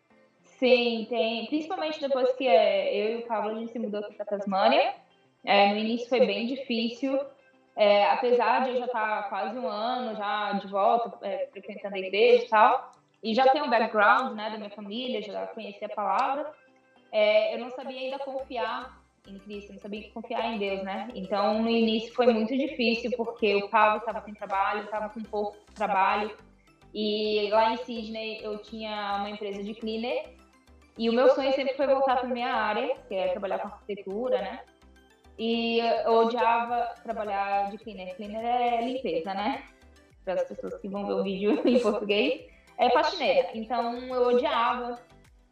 Sim, 0.63 1.07
tem. 1.09 1.47
Principalmente 1.47 2.01
depois 2.01 2.33
que 2.37 2.47
é, 2.47 2.95
eu 2.97 3.19
e 3.19 3.23
o 3.23 3.27
Pablo 3.27 3.51
a 3.51 3.55
gente 3.57 3.73
se 3.73 3.81
mudou 3.81 3.99
aqui 3.99 4.15
para 4.15 4.25
Tasmânia. 4.25 4.95
É, 5.45 5.73
no 5.73 5.77
início 5.77 6.09
foi 6.09 6.25
bem 6.25 6.47
difícil. 6.47 7.19
É, 7.75 8.09
apesar 8.09 8.63
de 8.63 8.71
eu 8.71 8.79
já 8.79 8.87
estar 8.87 9.29
quase 9.29 9.59
um 9.59 9.67
ano 9.67 10.15
já 10.15 10.53
de 10.53 10.69
volta, 10.69 11.19
é, 11.27 11.49
frequentando 11.51 11.97
a 11.97 11.99
igreja 11.99 12.45
e 12.45 12.49
tal, 12.49 12.93
e 13.21 13.35
já 13.35 13.49
tenho 13.49 13.65
um 13.65 13.71
background 13.71 14.37
né, 14.37 14.51
da 14.51 14.57
minha 14.57 14.71
família, 14.71 15.21
já 15.21 15.49
conhecia 15.49 15.89
a 15.89 15.95
palavra, 15.97 16.53
é, 17.11 17.57
eu 17.57 17.59
não 17.59 17.71
sabia 17.71 17.99
ainda 17.99 18.21
confiar 18.21 19.03
em 19.27 19.41
Cristo, 19.41 19.73
não 19.73 19.81
sabia 19.81 20.09
confiar 20.13 20.45
em 20.53 20.59
Deus, 20.59 20.85
né? 20.85 21.09
Então, 21.17 21.61
no 21.61 21.69
início 21.69 22.15
foi 22.15 22.33
muito 22.33 22.57
difícil, 22.57 23.11
porque 23.17 23.57
o 23.57 23.69
Pablo 23.69 23.99
estava 23.99 24.21
sem 24.21 24.35
trabalho, 24.35 24.85
estava 24.85 25.09
com 25.09 25.23
pouco 25.23 25.57
trabalho, 25.75 26.31
e 26.95 27.49
lá 27.51 27.73
em 27.73 27.79
Sydney 27.79 28.45
eu 28.45 28.59
tinha 28.59 29.17
uma 29.17 29.31
empresa 29.31 29.61
de 29.63 29.75
cleaner, 29.75 30.41
e 30.99 31.09
o 31.09 31.13
meu 31.13 31.31
sonho 31.31 31.53
sempre 31.55 31.75
foi 31.75 31.87
voltar 31.87 32.17
para 32.17 32.29
minha 32.29 32.53
área, 32.53 32.95
que 33.09 33.15
é 33.15 33.29
trabalhar 33.29 33.59
com 33.59 33.69
arquitetura, 33.69 34.39
né? 34.43 34.61
E 35.39 35.79
eu 35.79 36.13
odiava 36.13 36.95
trabalhar 37.03 37.71
de 37.71 37.79
cleaner. 37.79 38.15
Cleaner 38.17 38.45
é 38.45 38.85
limpeza, 38.85 39.33
né? 39.33 39.65
Para 40.25 40.35
as 40.35 40.45
pessoas 40.45 40.79
que 40.79 40.89
vão 40.89 41.07
ver 41.07 41.15
o 41.15 41.23
vídeo 41.23 41.63
em 41.67 41.81
português. 41.81 42.47
É 42.77 42.91
faxineira. 42.91 43.49
Então 43.55 43.97
eu 44.15 44.29
odiava. 44.29 44.99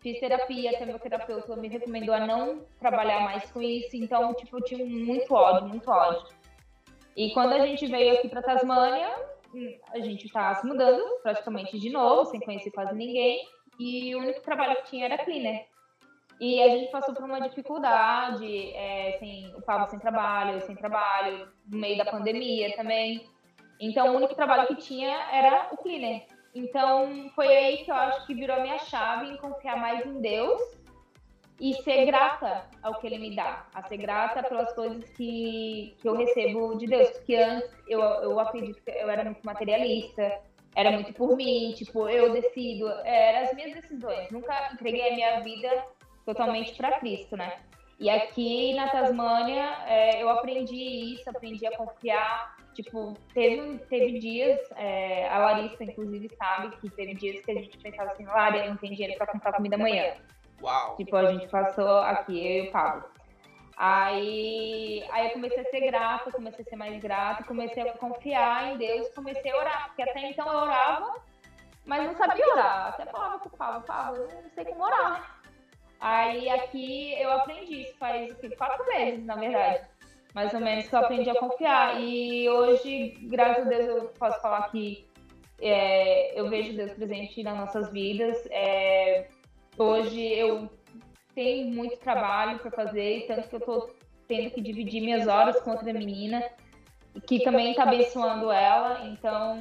Fiz 0.01 0.19
terapia, 0.19 0.71
até 0.71 0.87
meu 0.87 0.99
terapeuta 0.99 1.57
me 1.57 1.69
recomendou 1.69 2.15
a 2.15 2.27
não 2.27 2.65
trabalhar 2.79 3.21
mais 3.21 3.51
com 3.51 3.61
isso. 3.61 3.97
Então, 3.97 4.33
tipo, 4.35 4.59
eu 4.59 4.65
tinha 4.65 4.85
muito 4.85 5.35
ódio, 5.35 5.69
muito 5.69 5.91
ódio. 5.91 6.27
E 7.17 7.33
quando 7.35 7.53
a 7.53 7.67
gente 7.67 7.87
veio 7.87 8.15
aqui 8.15 8.29
para 8.29 8.43
Tasmânia, 8.43 9.11
a 9.93 9.99
gente 9.99 10.27
está 10.27 10.55
se 10.55 10.67
mudando 10.67 11.03
praticamente 11.23 11.79
de 11.79 11.91
novo, 11.91 12.31
sem 12.31 12.41
conhecer 12.41 12.71
quase 12.71 12.95
ninguém 12.95 13.47
e 13.81 14.15
o 14.15 14.19
único 14.19 14.43
trabalho 14.43 14.77
que 14.77 14.91
tinha 14.91 15.07
era 15.07 15.25
cleaner. 15.25 15.67
E 16.39 16.63
a 16.63 16.69
gente 16.69 16.91
passou 16.91 17.15
por 17.15 17.25
uma 17.25 17.41
dificuldade, 17.41 18.75
é, 18.75 19.17
sem, 19.19 19.55
o 19.57 19.63
Pablo 19.63 19.89
sem 19.89 19.99
trabalho, 19.99 20.61
sem 20.61 20.77
trabalho, 20.77 21.49
no 21.67 21.79
meio 21.79 21.97
da 21.97 22.05
pandemia 22.05 22.77
também. 22.77 23.27
Então, 23.81 24.13
o 24.13 24.17
único 24.17 24.35
trabalho 24.35 24.69
que 24.69 24.77
tinha 24.77 25.17
era 25.33 25.69
o 25.73 25.79
cleaner. 25.79 26.27
Então, 26.55 27.31
foi 27.35 27.47
aí 27.47 27.85
que 27.85 27.91
eu 27.91 27.95
acho 27.95 28.27
que 28.27 28.35
virou 28.35 28.57
a 28.57 28.61
minha 28.61 28.79
chave 28.79 29.29
em 29.29 29.37
confiar 29.39 29.79
mais 29.79 30.05
em 30.05 30.21
Deus 30.21 30.61
e 31.59 31.75
ser 31.83 32.05
grata 32.07 32.67
ao 32.83 32.99
que 32.99 33.07
Ele 33.07 33.19
me 33.19 33.35
dá. 33.37 33.67
A 33.75 33.83
ser 33.83 33.97
grata 33.97 34.43
pelas 34.43 34.73
coisas 34.75 35.09
que, 35.11 35.95
que 35.99 36.09
eu 36.09 36.17
recebo 36.17 36.77
de 36.77 36.87
Deus. 36.87 37.11
Porque 37.11 37.35
antes 37.35 37.71
eu, 37.89 38.01
eu 38.01 38.41
acredito 38.41 38.83
que 38.83 38.91
eu 38.91 39.09
era 39.09 39.25
muito 39.25 39.43
materialista, 39.43 40.41
era 40.75 40.93
muito 40.93 41.13
por 41.13 41.37
mim, 41.37 41.73
tipo, 41.77 42.09
eu 42.09 42.33
decido, 42.33 42.89
eram 43.05 43.41
as 43.41 43.55
minhas 43.55 43.75
decisões. 43.75 44.31
Nunca 44.31 44.71
entreguei 44.73 45.11
a 45.11 45.15
minha 45.15 45.41
vida 45.41 45.85
totalmente 46.25 46.75
para 46.77 46.99
Cristo, 46.99 47.37
né? 47.37 47.57
E 47.99 48.09
aqui 48.09 48.73
na 48.75 48.89
Tasmânia 48.89 49.77
é, 49.87 50.23
eu 50.23 50.31
aprendi 50.31 51.15
isso, 51.15 51.29
aprendi 51.29 51.67
a 51.67 51.77
confiar. 51.77 52.57
Tipo, 52.73 53.15
teve, 53.35 53.79
teve 53.91 54.19
dias, 54.21 54.59
é, 54.77 55.29
a 55.29 55.39
Larissa, 55.39 55.85
inclusive, 55.85 56.31
sabe 56.37 56.75
que 56.77 56.89
teve 56.89 57.15
dias 57.15 57.45
que 57.45 57.51
a 57.51 57.55
gente 57.55 57.77
pensava 57.77 58.13
assim, 58.13 58.25
Lara, 58.25 58.69
não 58.69 58.77
tem 58.77 58.93
dinheiro 58.93 59.19
para 59.19 59.27
comprar 59.27 59.53
comida 59.53 59.75
amanhã. 59.77 60.15
Uau! 60.63 60.97
Tipo, 60.97 61.17
a 61.17 61.33
gente 61.33 61.49
passou 61.49 61.99
aqui, 61.99 62.39
eu 62.39 62.65
e 62.65 62.69
o 62.69 62.73
Pablo. 62.73 63.10
Aí, 63.83 65.03
aí 65.11 65.29
eu 65.29 65.33
comecei 65.33 65.61
a 65.61 65.71
ser 65.71 65.81
grata, 65.81 66.31
comecei 66.31 66.63
a 66.67 66.69
ser 66.69 66.77
mais 66.77 67.03
grata, 67.03 67.45
comecei 67.45 67.83
a 67.83 67.97
confiar 67.97 68.75
em 68.75 68.77
Deus, 68.77 69.09
comecei 69.15 69.51
a 69.51 69.57
orar, 69.57 69.87
porque 69.87 70.03
até 70.03 70.29
então 70.29 70.47
eu 70.53 70.59
orava, 70.59 71.15
mas 71.87 72.05
não 72.05 72.15
sabia 72.15 72.47
orar. 72.47 72.89
Até 72.89 73.07
falava 73.07 73.39
pro 73.39 73.57
Pablo, 73.57 73.83
Pablo, 73.87 74.19
eu 74.19 74.43
não 74.43 74.51
sei 74.51 74.67
como 74.67 74.85
orar. 74.85 75.41
Aí 75.99 76.51
aqui 76.51 77.19
eu 77.23 77.33
aprendi 77.33 77.85
isso 77.85 77.97
faz 77.97 78.31
quatro 78.59 78.87
meses, 78.87 79.25
na 79.25 79.37
verdade. 79.37 79.87
Mais 80.35 80.53
ou 80.53 80.61
menos 80.61 80.87
que 80.87 80.95
eu 80.95 80.99
aprendi 80.99 81.31
a 81.31 81.41
confiar. 81.41 81.99
E 81.99 82.51
hoje, 82.51 83.17
graças 83.31 83.67
a 83.67 83.71
Deus, 83.71 83.87
eu 83.87 84.09
posso 84.19 84.39
falar 84.43 84.71
que 84.71 85.09
é, 85.59 86.39
eu 86.39 86.51
vejo 86.51 86.77
Deus 86.77 86.93
presente 86.93 87.43
nas 87.43 87.57
nossas 87.57 87.91
vidas. 87.91 88.47
É, 88.51 89.27
hoje 89.79 90.23
eu 90.23 90.69
tem 91.35 91.71
muito 91.71 91.99
trabalho 91.99 92.59
para 92.59 92.71
fazer, 92.71 93.27
tanto 93.27 93.49
que 93.49 93.55
eu 93.55 93.61
estou 93.61 93.91
tendo 94.27 94.51
que 94.51 94.61
dividir 94.61 95.01
minhas 95.01 95.27
horas 95.27 95.61
com 95.61 95.73
outra 95.73 95.93
menina, 95.93 96.43
que 97.27 97.41
também 97.41 97.71
está 97.71 97.83
abençoando 97.83 98.51
ela. 98.51 99.07
Então, 99.09 99.59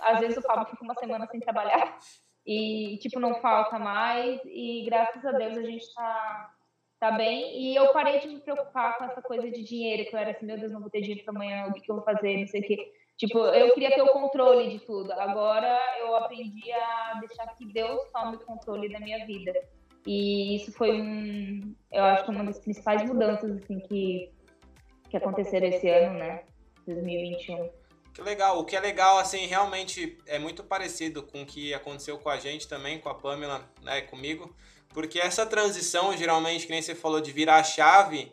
às 0.00 0.20
vezes 0.20 0.38
o 0.38 0.42
Pablo 0.42 0.66
fica 0.66 0.82
uma 0.82 0.94
semana 0.94 1.26
sem 1.26 1.40
trabalhar 1.40 1.98
e, 2.46 2.98
tipo, 3.02 3.20
não 3.20 3.34
falta 3.36 3.78
mais. 3.78 4.40
E 4.46 4.84
graças 4.86 5.24
a 5.24 5.32
Deus 5.32 5.56
a 5.56 5.62
gente 5.62 5.82
está 5.82 6.50
tá 6.98 7.10
bem. 7.12 7.60
E 7.60 7.74
eu 7.74 7.92
parei 7.92 8.20
de 8.20 8.28
me 8.28 8.40
preocupar 8.40 8.96
com 8.96 9.04
essa 9.04 9.20
coisa 9.22 9.50
de 9.50 9.62
dinheiro, 9.62 10.08
que 10.08 10.14
eu 10.14 10.20
era 10.20 10.30
assim, 10.30 10.46
meu 10.46 10.58
Deus, 10.58 10.72
não 10.72 10.80
vou 10.80 10.90
ter 10.90 11.00
dinheiro 11.00 11.24
para 11.24 11.34
amanhã, 11.34 11.66
o 11.66 11.72
que, 11.72 11.90
eu 11.90 11.96
vou 11.96 12.04
fazer, 12.04 12.38
não 12.38 12.46
sei 12.46 12.60
o 12.60 12.64
quê. 12.64 12.92
Tipo, 13.16 13.38
eu 13.38 13.74
queria 13.74 13.94
ter 13.94 14.00
o 14.00 14.12
controle 14.12 14.70
de 14.70 14.78
tudo. 14.86 15.12
Agora 15.12 15.78
eu 15.98 16.16
aprendi 16.16 16.72
a 16.72 17.20
deixar 17.20 17.46
que 17.54 17.66
Deus 17.66 18.00
tome 18.12 18.36
o 18.36 18.40
controle 18.40 18.90
da 18.90 18.98
minha 18.98 19.26
vida. 19.26 19.52
E 20.06 20.56
isso 20.56 20.72
foi 20.72 21.00
um, 21.00 21.74
eu 21.92 22.04
acho 22.04 22.24
que 22.24 22.30
uma 22.30 22.44
das 22.44 22.58
principais 22.58 23.02
mudanças 23.02 23.50
assim 23.62 23.78
que 23.80 24.30
que 25.10 25.16
aconteceram 25.16 25.66
esse 25.66 25.88
ano, 25.88 26.18
né? 26.18 26.44
2021. 26.86 27.68
Que 28.14 28.22
legal. 28.22 28.58
O 28.58 28.64
que 28.64 28.76
é 28.76 28.80
legal, 28.80 29.18
assim, 29.18 29.46
realmente 29.46 30.18
é 30.26 30.38
muito 30.38 30.62
parecido 30.62 31.22
com 31.22 31.42
o 31.42 31.46
que 31.46 31.74
aconteceu 31.74 32.18
com 32.18 32.28
a 32.28 32.38
gente 32.38 32.68
também, 32.68 32.98
com 32.98 33.08
a 33.08 33.14
Pamela, 33.14 33.68
né, 33.82 34.02
comigo. 34.02 34.54
Porque 34.90 35.18
essa 35.18 35.46
transição, 35.46 36.16
geralmente, 36.16 36.66
que 36.66 36.72
nem 36.72 36.82
você 36.82 36.94
falou 36.94 37.20
de 37.20 37.30
virar 37.32 37.56
a 37.56 37.64
chave, 37.64 38.30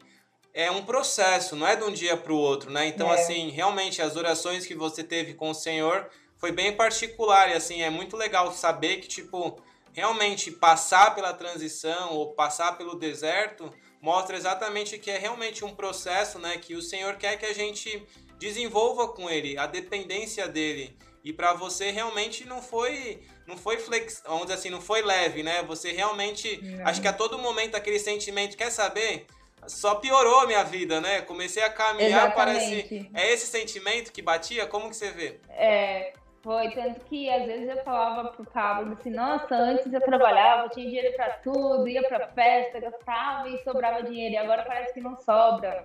é 0.54 0.72
um 0.72 0.84
processo, 0.84 1.56
não 1.56 1.68
é 1.68 1.76
de 1.76 1.84
um 1.84 1.92
dia 1.92 2.18
para 2.18 2.34
o 2.34 2.38
outro, 2.38 2.72
né? 2.72 2.88
Então, 2.88 3.12
é. 3.12 3.16
assim, 3.16 3.50
realmente, 3.50 4.02
as 4.02 4.16
orações 4.16 4.66
que 4.66 4.74
você 4.74 5.04
teve 5.04 5.36
com 5.36 5.52
o 5.52 5.56
Senhor 5.56 6.10
foi 6.36 6.52
bem 6.52 6.76
particular. 6.76 7.50
E, 7.50 7.54
assim, 7.54 7.82
é 7.82 7.90
muito 7.90 8.18
legal 8.18 8.52
saber 8.52 8.98
que, 8.98 9.08
tipo, 9.08 9.62
realmente 9.98 10.52
passar 10.52 11.16
pela 11.16 11.34
transição 11.34 12.14
ou 12.14 12.36
passar 12.36 12.78
pelo 12.78 12.94
deserto 13.00 13.74
mostra 14.00 14.38
exatamente 14.38 15.00
que 15.00 15.10
é 15.10 15.18
realmente 15.18 15.66
um 15.66 15.74
processo, 15.74 16.38
né, 16.38 16.60
que 16.60 16.76
o 16.76 16.84
Senhor 16.84 17.16
quer 17.16 17.36
que 17.36 17.48
a 17.48 17.54
gente 17.54 18.06
desenvolva 18.38 19.08
com 19.08 19.28
ele, 19.28 19.58
a 19.58 19.66
dependência 19.66 20.48
dele. 20.48 20.96
E 21.24 21.34
para 21.34 21.54
você 21.54 21.90
realmente 21.90 22.46
não 22.46 22.62
foi, 22.62 23.24
não 23.48 23.58
foi 23.58 23.80
flex, 23.80 24.22
vamos 24.24 24.44
dizer 24.44 24.54
assim, 24.54 24.70
não 24.70 24.80
foi 24.80 25.02
leve, 25.02 25.42
né? 25.42 25.64
Você 25.64 25.92
realmente, 25.92 26.64
não. 26.64 26.88
acho 26.88 27.02
que 27.02 27.08
a 27.08 27.12
todo 27.12 27.40
momento 27.40 27.76
aquele 27.76 27.98
sentimento, 27.98 28.56
quer 28.56 28.72
saber? 28.72 29.26
Só 29.66 29.96
piorou 29.96 30.42
a 30.42 30.46
minha 30.46 30.64
vida, 30.64 31.02
né? 31.02 31.22
Comecei 31.22 31.64
a 31.64 31.72
caminhar, 31.72 32.28
Exatamente. 32.28 32.36
parece. 32.36 33.10
É 33.16 33.34
esse 33.34 33.48
sentimento 33.48 34.14
que 34.14 34.22
batia? 34.22 34.68
Como 34.68 34.90
que 34.90 34.96
você 34.96 35.10
vê? 35.10 35.40
É, 35.50 36.14
foi, 36.48 36.72
tanto 36.72 37.02
que 37.02 37.30
às 37.30 37.46
vezes 37.46 37.68
eu 37.68 37.84
falava 37.84 38.30
pro 38.30 38.46
Pablo 38.46 38.94
assim, 38.94 39.10
nossa, 39.10 39.54
antes 39.54 39.92
eu 39.92 40.00
trabalhava, 40.00 40.70
tinha 40.70 40.86
dinheiro 40.86 41.14
pra 41.18 41.32
tudo, 41.40 41.86
ia 41.90 42.02
pra 42.08 42.30
festa, 42.30 42.80
gastava 42.80 43.50
e 43.50 43.62
sobrava 43.66 44.02
dinheiro, 44.04 44.34
e 44.34 44.38
agora 44.38 44.64
parece 44.64 44.94
que 44.94 45.02
não 45.02 45.18
sobra. 45.18 45.84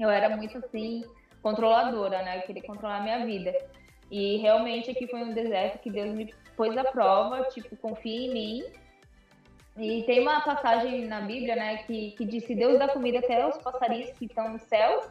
Eu 0.00 0.08
era 0.08 0.34
muito 0.34 0.56
assim, 0.56 1.04
controladora, 1.42 2.22
né? 2.22 2.38
Eu 2.38 2.42
queria 2.42 2.62
controlar 2.62 3.00
a 3.00 3.02
minha 3.02 3.26
vida. 3.26 3.54
E 4.10 4.38
realmente 4.38 4.90
aqui 4.90 5.06
foi 5.06 5.20
um 5.20 5.34
deserto 5.34 5.78
que 5.78 5.90
Deus 5.90 6.14
me 6.14 6.34
pôs 6.56 6.74
à 6.74 6.84
prova, 6.84 7.44
tipo, 7.50 7.76
confia 7.76 8.30
em 8.30 8.32
mim. 8.32 8.64
E 9.76 10.04
tem 10.04 10.20
uma 10.20 10.40
passagem 10.40 11.04
na 11.06 11.20
Bíblia, 11.20 11.54
né, 11.54 11.76
que, 11.84 12.12
que 12.12 12.24
diz: 12.24 12.46
se 12.46 12.54
Deus 12.54 12.78
dá 12.78 12.88
comida 12.88 13.18
até 13.18 13.42
aos 13.42 13.58
passarinhos 13.58 14.10
que 14.12 14.24
estão 14.24 14.54
nos 14.54 14.62
céus, 14.62 15.04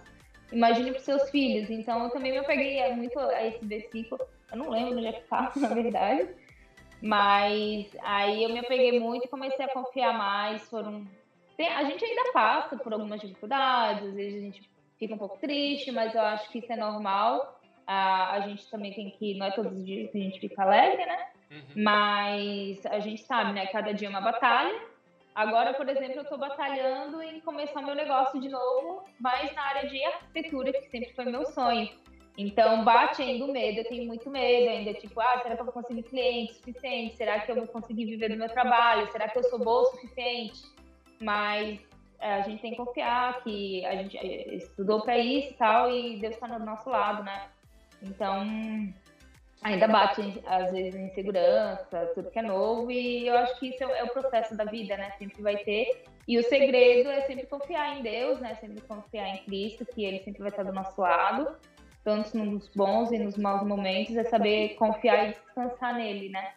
imagine 0.52 0.90
para 0.90 1.02
seus 1.02 1.30
filhos. 1.30 1.70
Então 1.70 2.04
eu 2.06 2.10
também 2.10 2.32
me 2.32 2.40
apeguei 2.40 2.92
muito 2.96 3.20
a 3.20 3.46
esse 3.46 3.64
versículo 3.64 4.20
eu 4.52 4.58
não 4.58 4.70
lembro 4.70 4.98
onde 4.98 5.08
é 5.08 5.14
que 5.14 5.28
tá, 5.28 5.52
na 5.58 5.70
verdade. 5.70 6.30
Mas 7.02 7.96
aí 8.04 8.44
eu 8.44 8.50
me 8.50 8.60
apeguei 8.60 9.00
muito 9.00 9.26
e 9.26 9.30
comecei 9.30 9.66
a 9.66 9.74
confiar 9.74 10.18
mais. 10.18 10.70
Foram. 10.70 11.08
A 11.60 11.84
gente 11.84 12.04
ainda 12.04 12.32
passa 12.32 12.76
por 12.78 12.92
algumas 12.94 13.22
dificuldades, 13.22 14.08
às 14.08 14.16
vezes 14.16 14.40
a 14.40 14.46
gente 14.46 14.70
fica 14.98 15.14
um 15.14 15.18
pouco 15.18 15.38
triste, 15.38 15.92
mas 15.92 16.14
eu 16.14 16.22
acho 16.22 16.50
que 16.52 16.60
isso 16.60 16.72
é 16.72 16.76
normal. 16.76 17.60
A, 17.86 18.34
a 18.34 18.40
gente 18.42 18.70
também 18.70 18.94
tem 18.94 19.10
que. 19.12 19.38
Não 19.38 19.48
é 19.48 19.52
todos 19.52 19.72
os 19.72 19.86
dias 19.86 20.12
que 20.12 20.18
a 20.18 20.22
gente 20.22 20.40
fica 20.40 20.64
alegre, 20.64 21.06
né? 21.06 21.28
Uhum. 21.52 21.84
Mas 21.84 22.86
a 22.86 23.00
gente 23.00 23.22
sabe, 23.24 23.54
né? 23.54 23.66
Cada 23.68 23.94
dia 23.94 24.08
é 24.08 24.10
uma 24.10 24.22
batalha. 24.22 24.92
Agora, 25.34 25.74
por 25.74 25.88
exemplo, 25.88 26.18
eu 26.18 26.24
estou 26.24 26.38
batalhando 26.38 27.22
em 27.22 27.40
começar 27.40 27.82
meu 27.82 27.96
negócio 27.96 28.40
de 28.40 28.50
novo, 28.50 29.06
mais 29.20 29.54
na 29.56 29.62
área 29.64 29.90
de 29.90 30.04
arquitetura, 30.04 30.74
que 30.74 30.90
sempre 30.90 31.14
foi 31.14 31.26
meu 31.26 31.46
sonho. 31.46 31.90
Então, 32.38 32.84
bate 32.84 33.22
ainda 33.22 33.46
o 33.46 33.52
medo, 33.52 33.80
eu 33.80 33.86
tenho 33.86 34.08
muito 34.08 34.30
medo 34.30 34.70
ainda, 34.70 34.94
tipo, 34.94 35.20
ah, 35.20 35.40
será 35.44 35.56
que 35.56 35.62
eu 35.62 35.66
vou 35.66 35.74
conseguir 35.74 36.04
cliente 36.04 36.54
suficiente? 36.56 37.18
Será 37.18 37.40
que 37.40 37.52
eu 37.52 37.56
vou 37.56 37.68
conseguir 37.68 38.06
viver 38.06 38.30
do 38.30 38.38
meu 38.38 38.48
trabalho? 38.48 39.12
Será 39.12 39.28
que 39.28 39.38
eu 39.38 39.44
sou 39.44 39.60
boa 39.60 39.82
o 39.82 39.86
suficiente? 39.88 40.64
Mas 41.20 41.80
é, 42.20 42.36
a 42.36 42.42
gente 42.42 42.62
tem 42.62 42.72
que 42.72 42.78
confiar 42.78 43.44
que 43.44 43.86
a 43.86 43.96
gente 43.96 44.18
é, 44.18 44.56
estudou 44.56 45.02
para 45.02 45.18
isso 45.18 45.52
e 45.52 45.54
tal, 45.56 45.92
e 45.92 46.20
Deus 46.20 46.36
está 46.36 46.48
no 46.48 46.66
nosso 46.66 46.90
lado, 46.90 47.24
né? 47.24 47.48
Então, 48.02 48.46
ainda 49.62 49.88
bate, 49.88 50.42
às 50.46 50.72
vezes, 50.72 50.96
insegurança, 50.96 52.12
tudo 52.16 52.32
que 52.32 52.40
é 52.40 52.44
novo, 52.44 52.90
e 52.90 53.28
eu 53.28 53.38
acho 53.38 53.60
que 53.60 53.70
isso 53.70 53.84
é, 53.84 54.00
é 54.00 54.04
o 54.04 54.10
processo 54.10 54.56
da 54.56 54.64
vida, 54.64 54.96
né? 54.96 55.12
Sempre 55.20 55.42
vai 55.42 55.58
ter. 55.58 56.04
E 56.28 56.38
o 56.38 56.44
segredo 56.44 57.10
é 57.10 57.22
sempre 57.22 57.46
confiar 57.46 57.98
em 57.98 58.04
Deus, 58.04 58.40
né? 58.40 58.56
Sempre 58.56 58.82
confiar 58.82 59.28
em 59.28 59.44
Cristo, 59.44 59.86
que 59.86 60.06
Ele 60.06 60.20
sempre 60.20 60.42
vai 60.42 60.50
estar 60.50 60.64
do 60.64 60.72
nosso 60.72 61.02
lado, 61.02 61.56
tanto 62.04 62.38
nos 62.38 62.68
bons 62.70 63.12
e 63.12 63.20
nos 63.20 63.38
maus 63.38 63.66
momentos, 63.68 64.16
é 64.16 64.24
saber 64.24 64.76
confiar 64.76 65.30
e 65.30 65.34
descansar 65.34 65.96
nele, 65.96 66.30
né? 66.30 66.54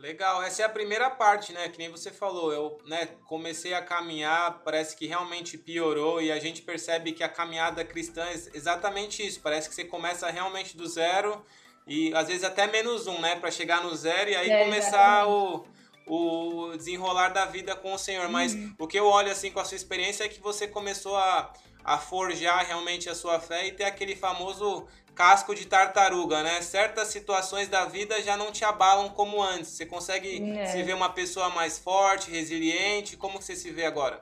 Legal, 0.00 0.42
essa 0.42 0.62
é 0.62 0.64
a 0.64 0.68
primeira 0.68 1.10
parte, 1.10 1.52
né? 1.52 1.68
Que 1.68 1.78
nem 1.78 1.90
você 1.90 2.10
falou, 2.10 2.50
eu 2.50 2.78
né, 2.86 3.06
comecei 3.26 3.74
a 3.74 3.82
caminhar, 3.82 4.62
parece 4.64 4.96
que 4.96 5.06
realmente 5.06 5.58
piorou 5.58 6.22
e 6.22 6.32
a 6.32 6.38
gente 6.38 6.62
percebe 6.62 7.12
que 7.12 7.22
a 7.22 7.28
caminhada 7.28 7.84
cristã 7.84 8.24
é 8.24 8.32
exatamente 8.32 9.26
isso. 9.26 9.42
Parece 9.42 9.68
que 9.68 9.74
você 9.74 9.84
começa 9.84 10.30
realmente 10.30 10.74
do 10.74 10.88
zero 10.88 11.44
e 11.86 12.14
às 12.14 12.28
vezes 12.28 12.44
até 12.44 12.66
menos 12.66 13.06
um, 13.06 13.20
né? 13.20 13.36
Para 13.36 13.50
chegar 13.50 13.82
no 13.82 13.94
zero 13.94 14.30
e 14.30 14.36
aí 14.36 14.50
é, 14.50 14.64
começar 14.64 15.28
o, 15.28 15.66
o 16.06 16.74
desenrolar 16.78 17.28
da 17.28 17.44
vida 17.44 17.76
com 17.76 17.92
o 17.92 17.98
Senhor. 17.98 18.26
Mas 18.30 18.54
uhum. 18.54 18.74
o 18.78 18.86
que 18.86 18.98
eu 18.98 19.04
olho 19.04 19.30
assim 19.30 19.50
com 19.50 19.60
a 19.60 19.66
sua 19.66 19.76
experiência 19.76 20.24
é 20.24 20.28
que 20.30 20.40
você 20.40 20.66
começou 20.66 21.14
a, 21.14 21.52
a 21.90 21.98
forjar 21.98 22.64
realmente 22.64 23.08
a 23.08 23.16
sua 23.16 23.40
fé 23.40 23.66
e 23.66 23.72
ter 23.72 23.82
aquele 23.82 24.14
famoso 24.14 24.86
casco 25.12 25.56
de 25.56 25.66
tartaruga, 25.66 26.40
né? 26.40 26.62
Certas 26.62 27.08
situações 27.08 27.68
da 27.68 27.84
vida 27.84 28.22
já 28.22 28.36
não 28.36 28.52
te 28.52 28.64
abalam 28.64 29.08
como 29.08 29.42
antes. 29.42 29.70
Você 29.70 29.84
consegue 29.84 30.56
é. 30.56 30.66
se 30.66 30.80
ver 30.84 30.94
uma 30.94 31.10
pessoa 31.10 31.50
mais 31.50 31.80
forte, 31.80 32.30
resiliente? 32.30 33.16
Como 33.16 33.42
você 33.42 33.56
se 33.56 33.72
vê 33.72 33.86
agora? 33.86 34.20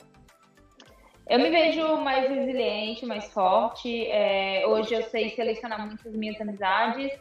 Eu 1.28 1.38
me 1.38 1.50
vejo 1.50 1.98
mais 1.98 2.30
resiliente, 2.30 3.04
mais 3.04 3.26
forte. 3.26 4.06
É, 4.06 4.66
hoje 4.66 4.94
eu 4.94 5.02
sei 5.02 5.28
selecionar 5.28 5.86
muitas 5.86 6.14
minhas 6.14 6.40
amizades. 6.40 7.12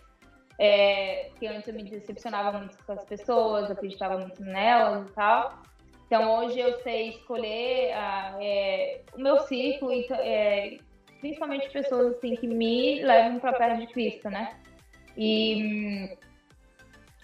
É, 0.57 1.29
que 1.37 1.45
antes 1.45 1.67
eu 1.67 1.73
me 1.73 1.83
decepcionava 1.83 2.57
muito 2.57 2.77
com 2.85 2.93
as 2.93 3.03
pessoas, 3.03 3.69
acreditava 3.69 4.17
muito 4.17 4.41
nelas 4.41 5.09
e 5.09 5.11
tal. 5.11 5.61
Então 6.07 6.39
hoje 6.39 6.57
eu 6.57 6.79
sei 6.79 7.09
escolher 7.09 7.91
ah, 7.91 8.37
é, 8.41 9.01
o 9.13 9.19
meu 9.19 9.39
ciclo 9.41 9.91
e 9.91 10.07
é, 10.11 10.77
principalmente 11.19 11.69
pessoas 11.69 12.15
assim 12.15 12.35
que 12.35 12.47
me 12.47 13.03
levam 13.03 13.39
para 13.39 13.53
perto 13.53 13.81
de 13.81 13.87
Cristo, 13.87 14.29
né? 14.29 14.57
E 15.17 16.15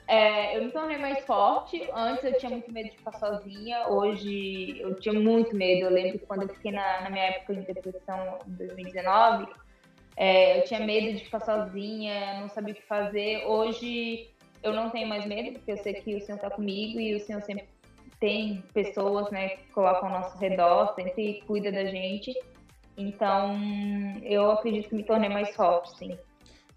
é, 0.06 0.58
eu 0.58 0.66
me 0.66 0.72
tornei 0.72 0.98
mais 0.98 1.24
forte. 1.26 1.82
Antes 1.94 2.26
eu 2.26 2.38
tinha 2.38 2.52
muito 2.52 2.72
medo 2.72 2.90
de 2.90 2.98
ficar 2.98 3.14
sozinha. 3.14 3.88
Hoje 3.88 4.80
eu 4.82 4.96
tinha 4.96 5.14
muito 5.14 5.56
medo. 5.56 5.86
Eu 5.86 5.92
lembro 5.92 6.20
que 6.20 6.26
quando 6.26 6.44
eu 6.44 6.50
fiquei 6.50 6.72
na, 6.72 7.02
na 7.02 7.10
minha 7.10 7.26
época 7.26 7.56
de 7.56 7.62
depressão 7.62 8.40
em 8.46 8.52
2019, 8.52 9.48
é, 10.18 10.60
eu 10.60 10.64
tinha 10.66 10.82
medo 10.82 11.18
de 11.18 11.24
ficar 11.24 11.40
sozinha, 11.40 12.42
não 12.42 12.50
sabia 12.50 12.74
o 12.74 12.76
que 12.76 12.84
fazer. 12.84 13.46
Hoje 13.46 14.30
eu 14.62 14.74
não 14.74 14.90
tenho 14.90 15.08
mais 15.08 15.26
medo, 15.26 15.54
porque 15.54 15.72
eu 15.72 15.78
sei 15.78 15.94
que 15.94 16.16
o 16.16 16.22
Senhor 16.22 16.36
está 16.36 16.50
comigo 16.50 17.00
e 17.00 17.16
o 17.16 17.20
Senhor 17.20 17.42
sempre 17.42 17.73
tem 18.24 18.64
pessoas 18.74 19.30
né, 19.32 19.50
que 19.50 19.70
colocam 19.74 20.08
ao 20.08 20.22
nosso 20.22 20.38
redor, 20.38 20.96
sempre 20.96 21.44
cuida 21.46 21.70
da 21.70 21.84
gente. 21.84 22.34
Então, 22.96 23.60
eu 24.24 24.50
acredito 24.52 24.88
que 24.88 24.96
me 24.96 25.04
tornei 25.04 25.28
mais 25.28 25.54
forte, 25.54 25.98
sim. 25.98 26.18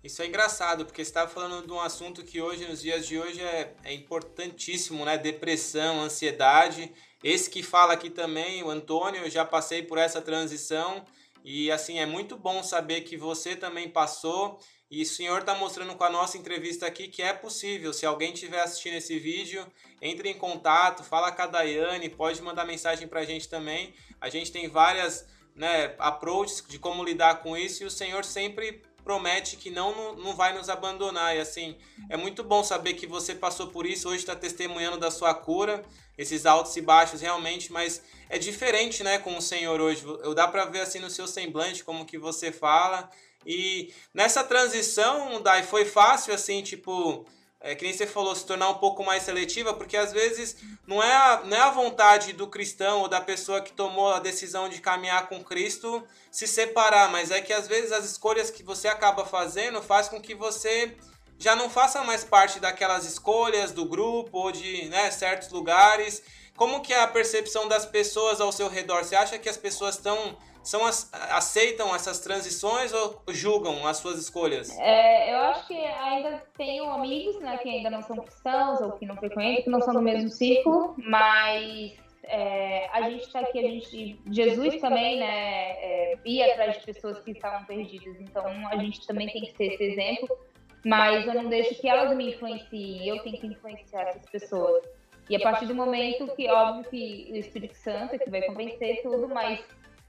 Isso 0.02 0.20
é 0.22 0.26
engraçado, 0.26 0.84
porque 0.84 1.04
você 1.04 1.08
estava 1.08 1.30
falando 1.30 1.64
de 1.64 1.72
um 1.72 1.78
assunto 1.78 2.24
que 2.24 2.40
hoje, 2.40 2.68
nos 2.68 2.82
dias 2.82 3.06
de 3.06 3.16
hoje, 3.16 3.40
é, 3.40 3.72
é 3.84 3.94
importantíssimo, 3.94 5.04
né? 5.04 5.16
Depressão, 5.16 6.00
ansiedade. 6.00 6.92
Esse 7.22 7.48
que 7.48 7.62
fala 7.62 7.92
aqui 7.92 8.10
também, 8.10 8.64
o 8.64 8.68
Antônio, 8.68 9.22
eu 9.22 9.30
já 9.30 9.44
passei 9.44 9.84
por 9.84 9.98
essa 9.98 10.20
transição. 10.20 11.04
E 11.44 11.70
assim, 11.70 12.00
é 12.00 12.06
muito 12.06 12.36
bom 12.36 12.60
saber 12.64 13.02
que 13.02 13.16
você 13.16 13.54
também 13.54 13.88
passou. 13.88 14.58
E 14.90 15.02
o 15.02 15.06
senhor 15.06 15.40
está 15.40 15.54
mostrando 15.54 15.94
com 15.96 16.04
a 16.04 16.10
nossa 16.10 16.38
entrevista 16.38 16.86
aqui 16.86 17.08
que 17.08 17.20
é 17.20 17.32
possível. 17.32 17.92
Se 17.92 18.06
alguém 18.06 18.32
estiver 18.32 18.60
assistindo 18.60 18.94
esse 18.94 19.18
vídeo, 19.18 19.66
entre 20.00 20.30
em 20.30 20.34
contato, 20.34 21.02
fala 21.02 21.32
com 21.32 21.42
a 21.42 21.46
Daiane, 21.46 22.08
pode 22.08 22.40
mandar 22.40 22.64
mensagem 22.64 23.08
para 23.08 23.20
a 23.20 23.24
gente 23.24 23.48
também. 23.48 23.92
A 24.20 24.28
gente 24.28 24.52
tem 24.52 24.68
várias 24.68 25.26
né, 25.56 25.94
approaches 25.98 26.64
de 26.68 26.78
como 26.78 27.02
lidar 27.02 27.42
com 27.42 27.56
isso 27.56 27.82
e 27.82 27.86
o 27.86 27.90
Senhor 27.90 28.24
sempre 28.24 28.82
promete 29.02 29.56
que 29.56 29.70
não, 29.70 30.14
não 30.16 30.34
vai 30.34 30.52
nos 30.52 30.68
abandonar. 30.68 31.36
E 31.36 31.40
assim, 31.40 31.76
é 32.10 32.16
muito 32.16 32.42
bom 32.42 32.64
saber 32.64 32.94
que 32.94 33.06
você 33.06 33.36
passou 33.36 33.68
por 33.68 33.86
isso, 33.86 34.08
hoje 34.08 34.18
está 34.18 34.34
testemunhando 34.34 34.98
da 34.98 35.12
sua 35.12 35.32
cura, 35.32 35.84
esses 36.18 36.44
altos 36.44 36.76
e 36.76 36.80
baixos 36.80 37.20
realmente, 37.20 37.72
mas 37.72 38.02
é 38.28 38.36
diferente, 38.36 39.04
né, 39.04 39.18
com 39.18 39.36
o 39.36 39.40
Senhor 39.40 39.80
hoje. 39.80 40.04
Eu 40.04 40.34
dá 40.34 40.48
para 40.48 40.64
ver 40.64 40.80
assim 40.80 40.98
no 40.98 41.08
seu 41.08 41.28
semblante 41.28 41.84
como 41.84 42.04
que 42.04 42.18
você 42.18 42.50
fala. 42.50 43.08
E 43.46 43.94
nessa 44.12 44.42
transição, 44.42 45.40
Dai, 45.40 45.62
foi 45.62 45.84
fácil 45.84 46.34
assim, 46.34 46.62
tipo, 46.62 47.24
é, 47.60 47.74
que 47.74 47.84
nem 47.84 47.94
você 47.94 48.06
falou, 48.06 48.34
se 48.34 48.44
tornar 48.44 48.68
um 48.68 48.78
pouco 48.78 49.04
mais 49.04 49.22
seletiva, 49.22 49.72
porque 49.72 49.96
às 49.96 50.12
vezes 50.12 50.56
não 50.86 51.02
é, 51.02 51.14
a, 51.14 51.42
não 51.44 51.56
é 51.56 51.60
a 51.60 51.70
vontade 51.70 52.32
do 52.32 52.48
cristão 52.48 53.00
ou 53.00 53.08
da 53.08 53.20
pessoa 53.20 53.60
que 53.60 53.72
tomou 53.72 54.12
a 54.12 54.18
decisão 54.18 54.68
de 54.68 54.80
caminhar 54.80 55.28
com 55.28 55.44
Cristo 55.44 56.06
se 56.30 56.46
separar, 56.46 57.10
mas 57.10 57.30
é 57.30 57.40
que 57.40 57.52
às 57.52 57.68
vezes 57.68 57.92
as 57.92 58.04
escolhas 58.04 58.50
que 58.50 58.64
você 58.64 58.88
acaba 58.88 59.24
fazendo 59.24 59.80
faz 59.80 60.08
com 60.08 60.20
que 60.20 60.34
você 60.34 60.96
já 61.38 61.54
não 61.54 61.70
faça 61.70 62.02
mais 62.02 62.24
parte 62.24 62.58
daquelas 62.58 63.04
escolhas 63.04 63.70
do 63.70 63.84
grupo 63.84 64.38
ou 64.38 64.52
de 64.52 64.88
né, 64.88 65.10
certos 65.10 65.50
lugares. 65.50 66.22
Como 66.56 66.80
que 66.80 66.92
é 66.92 67.00
a 67.00 67.06
percepção 67.06 67.68
das 67.68 67.84
pessoas 67.84 68.40
ao 68.40 68.50
seu 68.50 68.68
redor? 68.68 69.04
Você 69.04 69.14
acha 69.14 69.38
que 69.38 69.48
as 69.48 69.56
pessoas 69.56 69.96
estão 69.96 70.36
são 70.66 70.84
aceitam 70.84 71.94
essas 71.94 72.18
transições 72.20 72.92
ou 72.92 73.22
julgam 73.28 73.86
as 73.86 73.98
suas 73.98 74.18
escolhas? 74.18 74.76
É, 74.78 75.32
eu 75.32 75.38
acho 75.38 75.66
que 75.66 75.76
ainda 75.76 76.42
tenho 76.56 76.90
amigos 76.90 77.40
né, 77.40 77.56
que 77.58 77.68
ainda 77.68 77.88
não 77.88 78.02
são 78.02 78.16
cristãos 78.16 78.80
ou 78.80 78.92
que 78.92 79.06
não 79.06 79.16
frequentam, 79.16 79.64
que 79.64 79.70
não 79.70 79.80
são 79.80 79.94
do 79.94 80.02
mesmo 80.02 80.28
círculo, 80.28 80.94
mas 80.98 81.94
é, 82.24 82.88
a 82.92 83.08
gente 83.08 83.22
está 83.22 83.40
aqui, 83.40 83.58
a 83.58 83.62
gente, 83.62 84.20
Jesus 84.30 84.80
também, 84.80 85.20
né, 85.20 85.70
é, 85.72 86.18
ia 86.24 86.52
atrás 86.52 86.78
de 86.78 86.84
pessoas 86.84 87.20
que 87.20 87.30
estavam 87.30 87.64
perdidas, 87.64 88.20
então 88.20 88.44
a 88.68 88.76
gente 88.76 89.06
também 89.06 89.28
tem 89.28 89.42
que 89.42 89.56
ser 89.56 89.74
esse 89.74 89.84
exemplo, 89.84 90.36
mas 90.84 91.26
eu 91.26 91.34
não 91.34 91.48
deixo 91.48 91.80
que 91.80 91.88
elas 91.88 92.16
me 92.16 92.34
influenciem, 92.34 93.06
eu 93.06 93.22
tenho 93.22 93.38
que 93.38 93.46
influenciar 93.46 94.02
essas 94.02 94.28
pessoas. 94.30 94.84
E 95.28 95.34
a 95.34 95.40
partir 95.40 95.66
do 95.66 95.74
momento 95.74 96.28
que, 96.36 96.48
óbvio 96.48 96.88
que 96.88 97.28
o 97.32 97.36
Espírito 97.36 97.74
Santo 97.74 98.14
é 98.14 98.18
que 98.18 98.30
vai 98.30 98.42
convencer 98.42 99.02
tudo, 99.02 99.28
mas 99.28 99.60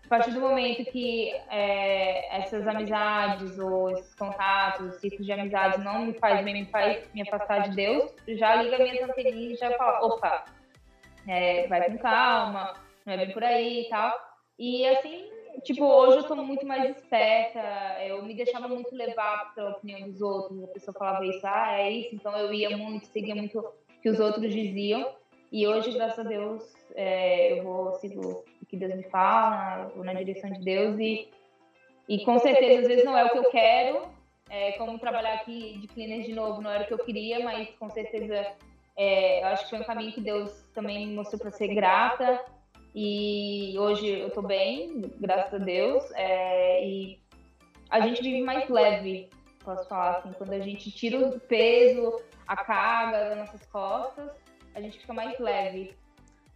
a 0.07 0.09
partir 0.09 0.31
do 0.31 0.39
momento 0.39 0.89
que 0.89 1.33
é, 1.49 2.37
essas 2.37 2.65
amizades 2.65 3.59
ou 3.59 3.91
esses 3.91 4.15
contatos, 4.15 4.87
esses 4.87 5.01
tipos 5.01 5.25
de 5.25 5.33
amizades 5.33 5.83
não 5.83 6.05
me 6.05 6.13
faz 6.13 6.43
bem, 6.45 6.53
me 6.53 6.65
faz 6.65 7.13
me 7.13 7.23
afastar 7.23 7.69
de 7.69 7.75
Deus, 7.75 8.13
já 8.25 8.55
liga 8.55 8.77
minhas 8.77 9.09
anteninhas 9.09 9.57
e 9.57 9.59
já 9.59 9.69
fala, 9.77 9.99
opa, 10.05 10.45
é, 11.27 11.67
vai 11.67 11.91
com 11.91 11.97
calma, 11.97 12.73
não 13.05 13.13
é 13.13 13.17
bem 13.17 13.33
por 13.33 13.43
aí 13.43 13.81
e 13.81 13.89
tal. 13.89 14.17
E 14.57 14.87
assim, 14.87 15.29
tipo, 15.65 15.83
hoje 15.83 16.19
eu 16.19 16.23
tô 16.23 16.37
muito 16.37 16.65
mais 16.65 16.89
esperta, 16.95 17.59
eu 18.07 18.23
me 18.23 18.33
deixava 18.33 18.69
muito 18.69 18.95
levar 18.95 19.53
pela 19.53 19.71
opinião 19.71 20.09
dos 20.09 20.21
outros, 20.21 20.63
a 20.63 20.67
pessoa 20.67 20.97
falava 20.97 21.25
isso, 21.25 21.45
ah, 21.45 21.81
é 21.81 21.91
isso, 21.91 22.15
então 22.15 22.33
eu 22.37 22.53
ia 22.53 22.77
muito, 22.77 23.07
seguia 23.07 23.35
muito 23.35 23.59
o 23.59 24.01
que 24.01 24.07
os 24.07 24.21
outros 24.21 24.53
diziam. 24.53 25.05
E 25.51 25.67
hoje, 25.67 25.91
graças 25.91 26.25
a 26.25 26.27
Deus, 26.27 26.63
é, 26.95 27.59
eu 27.59 27.63
vou 27.63 27.93
seguir 27.95 28.19
o 28.19 28.43
que 28.67 28.77
Deus 28.77 28.95
me 28.95 29.03
fala, 29.03 29.91
vou 29.95 30.03
na 30.03 30.13
direção 30.13 30.51
de 30.51 30.59
Deus 30.59 30.99
e, 30.99 31.29
e 32.07 32.23
com 32.25 32.39
certeza, 32.39 32.81
às 32.81 32.87
vezes 32.87 33.05
não 33.05 33.17
é 33.17 33.25
o 33.25 33.29
que 33.29 33.37
eu 33.37 33.49
quero, 33.49 34.01
é, 34.49 34.73
como 34.73 34.99
trabalhar 34.99 35.33
aqui 35.35 35.77
de 35.79 35.87
cleaner 35.87 36.25
de 36.25 36.33
novo 36.33 36.61
não 36.61 36.71
era 36.71 36.83
o 36.83 36.87
que 36.87 36.93
eu 36.93 36.99
queria, 36.99 37.39
mas 37.43 37.69
com 37.79 37.89
certeza 37.89 38.45
é, 38.95 39.41
eu 39.41 39.47
acho 39.47 39.63
que 39.65 39.69
foi 39.71 39.79
um 39.79 39.85
caminho 39.85 40.13
que 40.13 40.21
Deus 40.21 40.51
também 40.73 41.07
me 41.07 41.15
mostrou 41.15 41.39
para 41.39 41.51
ser 41.51 41.73
grata 41.73 42.43
e 42.95 43.75
hoje 43.77 44.07
eu 44.07 44.27
estou 44.27 44.43
bem, 44.43 45.01
graças 45.19 45.53
a 45.53 45.63
Deus, 45.63 46.03
é, 46.15 46.85
e 46.85 47.19
a 47.89 47.99
gente 48.01 48.21
vive 48.21 48.41
mais 48.41 48.67
leve 48.69 49.29
posso 49.67 49.89
falar 49.89 50.19
assim, 50.19 50.31
quando 50.31 50.53
a 50.53 50.59
gente 50.59 50.89
tira 50.89 51.19
o 51.19 51.37
peso, 51.41 52.21
a 52.47 52.55
carga 52.55 53.29
das 53.29 53.37
nossas 53.37 53.65
costas, 53.65 54.31
a 54.73 54.79
gente 54.79 54.97
fica 54.97 55.13
mais 55.13 55.37
leve. 55.39 55.93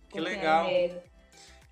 Que 0.08 0.22
legal. 0.22 0.66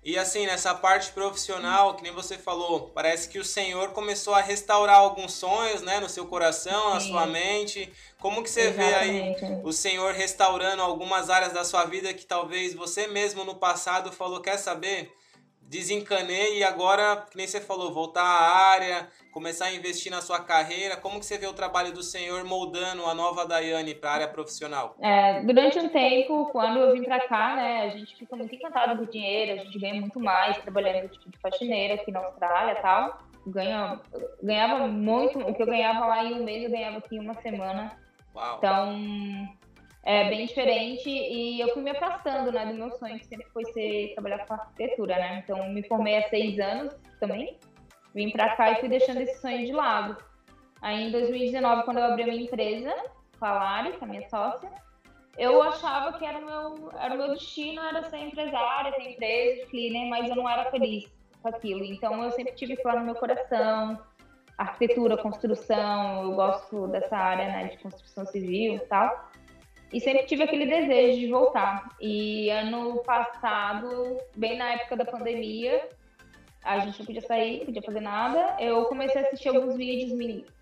E 0.02 0.18
assim, 0.18 0.46
nessa 0.46 0.74
parte 0.74 1.10
profissional, 1.12 1.94
que 1.94 2.02
nem 2.02 2.12
você 2.12 2.38
falou, 2.38 2.88
parece 2.94 3.28
que 3.28 3.38
o 3.38 3.44
Senhor 3.44 3.90
começou 3.90 4.34
a 4.34 4.40
restaurar 4.40 4.96
alguns 4.96 5.34
sonhos, 5.34 5.82
né, 5.82 6.00
no 6.00 6.08
seu 6.08 6.26
coração, 6.26 6.88
Sim. 6.88 6.94
na 6.94 7.00
sua 7.00 7.26
mente. 7.26 7.92
Como 8.18 8.42
que 8.42 8.48
você 8.48 8.68
Exatamente. 8.68 9.40
vê 9.40 9.46
aí 9.46 9.60
o 9.62 9.72
Senhor 9.72 10.14
restaurando 10.14 10.80
algumas 10.80 11.28
áreas 11.28 11.52
da 11.52 11.64
sua 11.64 11.84
vida 11.84 12.14
que 12.14 12.24
talvez 12.24 12.74
você 12.74 13.06
mesmo 13.08 13.44
no 13.44 13.56
passado 13.56 14.10
falou, 14.10 14.40
quer 14.40 14.56
saber? 14.56 15.14
Desencanei 15.70 16.58
e 16.58 16.64
agora, 16.64 17.24
que 17.30 17.36
nem 17.36 17.46
você 17.46 17.60
falou, 17.60 17.94
voltar 17.94 18.24
à 18.24 18.72
área, 18.72 19.08
começar 19.30 19.66
a 19.66 19.72
investir 19.72 20.10
na 20.10 20.20
sua 20.20 20.40
carreira. 20.40 20.96
Como 20.96 21.20
que 21.20 21.24
você 21.24 21.38
vê 21.38 21.46
o 21.46 21.52
trabalho 21.52 21.92
do 21.92 22.02
senhor 22.02 22.42
moldando 22.44 23.06
a 23.06 23.14
nova 23.14 23.46
Daiane 23.46 23.94
para 23.94 24.10
a 24.10 24.14
área 24.14 24.28
profissional? 24.28 24.96
É, 25.00 25.40
durante 25.44 25.78
um 25.78 25.88
tempo, 25.88 26.46
quando 26.50 26.80
eu 26.80 26.92
vim 26.92 27.04
para 27.04 27.20
cá, 27.28 27.54
né, 27.54 27.82
a 27.84 27.88
gente 27.90 28.16
fica 28.16 28.34
muito 28.34 28.52
encantado 28.52 28.96
com 28.96 29.04
o 29.04 29.10
dinheiro, 29.10 29.60
a 29.60 29.64
gente 29.64 29.78
ganha 29.78 30.00
muito 30.00 30.18
mais 30.18 30.58
trabalhando 30.58 31.08
tipo 31.08 31.30
de 31.30 31.38
faxineira 31.38 31.94
aqui 31.94 32.10
na 32.10 32.18
Austrália 32.18 32.72
e 32.72 32.82
tal. 32.82 33.18
Ganha, 33.46 34.00
ganhava 34.42 34.88
muito, 34.88 35.38
o 35.38 35.54
que 35.54 35.62
eu 35.62 35.66
ganhava 35.66 36.04
lá 36.04 36.24
em 36.24 36.34
um 36.34 36.44
mês, 36.44 36.64
eu 36.64 36.70
ganhava 36.70 36.98
aqui 36.98 37.14
em 37.14 37.20
uma 37.20 37.40
semana. 37.40 37.96
Uau. 38.34 38.58
Então, 38.58 39.48
é 40.02 40.28
bem 40.28 40.46
diferente 40.46 41.08
e 41.08 41.60
eu 41.60 41.68
fui 41.74 41.82
me 41.82 41.90
afastando 41.90 42.50
né, 42.50 42.66
do 42.66 42.74
meu 42.74 42.90
sonho, 42.92 43.18
que 43.18 43.26
sempre 43.26 43.46
foi 43.52 43.64
ser 43.72 44.12
trabalhar 44.14 44.46
com 44.46 44.54
arquitetura, 44.54 45.14
né? 45.16 45.42
Então, 45.44 45.68
me 45.70 45.82
formei 45.86 46.16
há 46.18 46.28
seis 46.28 46.58
anos 46.58 46.94
também, 47.18 47.58
vim 48.14 48.30
para 48.30 48.56
cá 48.56 48.72
e 48.72 48.76
fui 48.76 48.88
deixando 48.88 49.20
esse 49.20 49.40
sonho 49.40 49.66
de 49.66 49.72
lado. 49.72 50.16
Aí, 50.80 51.08
em 51.08 51.10
2019, 51.10 51.84
quando 51.84 51.98
eu 51.98 52.04
abri 52.04 52.22
a 52.22 52.26
minha 52.26 52.42
empresa, 52.42 52.94
com 53.38 53.44
a 53.44 53.52
Lari, 53.52 53.92
com 53.98 54.06
a 54.06 54.08
minha 54.08 54.26
sócia, 54.28 54.70
eu 55.36 55.62
achava 55.62 56.18
que 56.18 56.24
era 56.24 56.38
o 56.38 56.44
meu, 56.44 56.92
era 56.98 57.14
o 57.14 57.18
meu 57.18 57.28
destino, 57.30 57.82
era 57.82 58.02
ser 58.08 58.18
empresária, 58.18 58.92
ter 58.92 59.12
empresa, 59.12 59.66
cleaner, 59.66 60.08
mas 60.08 60.28
eu 60.28 60.36
não 60.36 60.48
era 60.48 60.70
feliz 60.70 61.04
com 61.42 61.48
aquilo. 61.48 61.84
Então, 61.84 62.22
eu 62.22 62.30
sempre 62.30 62.54
tive 62.54 62.76
claro 62.76 63.00
no 63.00 63.06
meu 63.06 63.14
coração, 63.14 63.98
arquitetura, 64.56 65.16
construção, 65.18 66.24
eu 66.24 66.32
gosto 66.32 66.88
dessa 66.88 67.16
área 67.16 67.46
né, 67.46 67.68
de 67.68 67.78
construção 67.78 68.26
civil 68.26 68.74
e 68.74 68.80
tal. 68.80 69.30
E 69.92 70.00
sempre 70.00 70.24
tive 70.24 70.44
aquele 70.44 70.66
desejo 70.66 71.18
de 71.18 71.26
voltar. 71.28 71.88
E 72.00 72.48
ano 72.50 73.02
passado, 73.02 74.18
bem 74.36 74.56
na 74.56 74.74
época 74.74 74.96
da 74.96 75.04
pandemia, 75.04 75.88
a 76.64 76.78
gente 76.78 76.98
não 77.00 77.06
podia 77.06 77.22
sair, 77.22 77.58
não 77.58 77.66
podia 77.66 77.82
fazer 77.82 78.00
nada. 78.00 78.56
Eu 78.60 78.84
comecei 78.84 79.20
a 79.20 79.24
assistir 79.24 79.48
alguns 79.48 79.76
vídeos, 79.76 80.10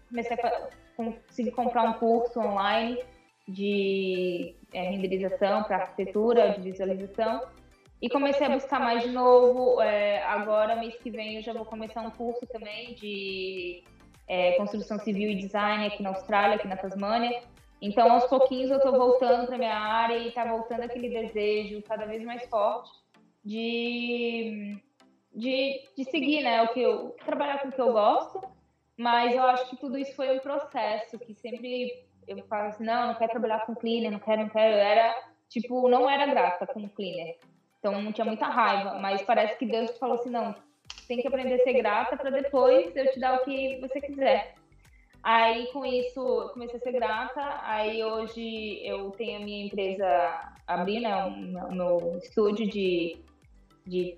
comecei 0.08 0.36
a 0.36 0.68
conseguir 0.96 1.50
comprar 1.50 1.82
um 1.82 1.92
curso 1.94 2.40
online 2.40 2.98
de 3.46 4.54
é, 4.72 4.90
renderização 4.90 5.62
para 5.64 5.76
arquitetura, 5.76 6.50
de 6.52 6.60
visualização. 6.62 7.42
E 8.00 8.08
comecei 8.08 8.46
a 8.46 8.50
buscar 8.50 8.78
mais 8.78 9.02
de 9.02 9.10
novo. 9.10 9.82
É, 9.82 10.22
agora, 10.22 10.76
mês 10.76 10.96
que 10.96 11.10
vem, 11.10 11.36
eu 11.36 11.42
já 11.42 11.52
vou 11.52 11.64
começar 11.64 12.00
um 12.00 12.10
curso 12.10 12.46
também 12.46 12.94
de 12.94 13.82
é, 14.28 14.52
construção 14.52 14.98
civil 15.00 15.30
e 15.30 15.34
design 15.34 15.86
aqui 15.86 16.02
na 16.02 16.10
Austrália, 16.10 16.56
aqui 16.56 16.68
na 16.68 16.76
Tasmânia. 16.76 17.42
Então, 17.80 18.10
aos 18.10 18.24
pouquinhos, 18.26 18.70
eu 18.70 18.78
estou 18.78 18.92
voltando 18.92 19.46
para 19.46 19.58
minha 19.58 19.78
área 19.78 20.16
e 20.16 20.28
está 20.28 20.44
voltando 20.44 20.82
aquele 20.82 21.08
desejo 21.08 21.82
cada 21.82 22.06
vez 22.06 22.22
mais 22.24 22.44
forte 22.48 22.90
de, 23.44 24.76
de, 25.34 25.84
de 25.96 26.04
seguir, 26.04 26.42
né? 26.42 26.62
O 26.62 26.68
que 26.68 26.80
eu 26.80 27.16
trabalhar 27.24 27.60
com 27.60 27.68
o 27.68 27.72
que 27.72 27.80
eu 27.80 27.92
gosto, 27.92 28.40
mas 28.96 29.34
eu 29.34 29.42
acho 29.42 29.70
que 29.70 29.76
tudo 29.76 29.96
isso 29.96 30.14
foi 30.16 30.36
um 30.36 30.40
processo 30.40 31.18
que 31.20 31.34
sempre 31.34 32.04
eu 32.26 32.44
falo 32.44 32.68
assim, 32.68 32.84
não, 32.84 33.06
não 33.06 33.14
quero 33.14 33.30
trabalhar 33.30 33.64
com 33.64 33.74
cleaner, 33.74 34.10
não 34.10 34.18
quero, 34.18 34.42
não 34.42 34.48
quero. 34.48 34.74
Eu 34.74 34.80
era, 34.80 35.14
tipo, 35.48 35.88
não 35.88 36.10
era 36.10 36.26
grata 36.26 36.66
com 36.66 36.88
cleaner. 36.88 37.38
Então, 37.78 38.02
não 38.02 38.12
tinha 38.12 38.24
muita 38.24 38.46
raiva, 38.46 38.98
mas 38.98 39.22
parece 39.22 39.56
que 39.56 39.64
Deus 39.64 39.96
falou 39.98 40.16
assim, 40.16 40.30
não, 40.30 40.54
tem 41.06 41.22
que 41.22 41.28
aprender 41.28 41.54
a 41.54 41.64
ser 41.64 41.72
grata 41.74 42.16
para 42.16 42.30
depois 42.30 42.94
eu 42.94 43.10
te 43.12 43.20
dar 43.20 43.36
o 43.36 43.44
que 43.44 43.80
você 43.80 44.00
quiser. 44.00 44.54
Aí 45.30 45.66
com 45.72 45.84
isso 45.84 46.18
eu 46.20 46.48
comecei 46.48 46.78
a 46.78 46.82
ser 46.82 46.92
grata. 46.92 47.60
Aí 47.62 48.02
hoje 48.02 48.80
eu 48.82 49.10
tenho 49.10 49.36
a 49.36 49.44
minha 49.44 49.66
empresa 49.66 50.54
abri, 50.66 51.00
né, 51.00 51.14
o 51.68 51.74
meu 51.74 52.16
estúdio 52.16 52.66
de, 52.66 53.22
de 53.86 54.16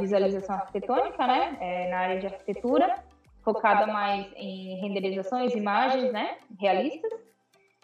visualização 0.00 0.54
arquitetônica, 0.54 1.26
né, 1.26 1.58
é, 1.60 1.90
na 1.90 1.98
área 1.98 2.20
de 2.20 2.26
arquitetura, 2.26 3.02
focada 3.42 3.88
mais 3.88 4.32
em 4.36 4.80
renderizações, 4.80 5.56
imagens, 5.56 6.12
né, 6.12 6.38
realistas. 6.60 7.10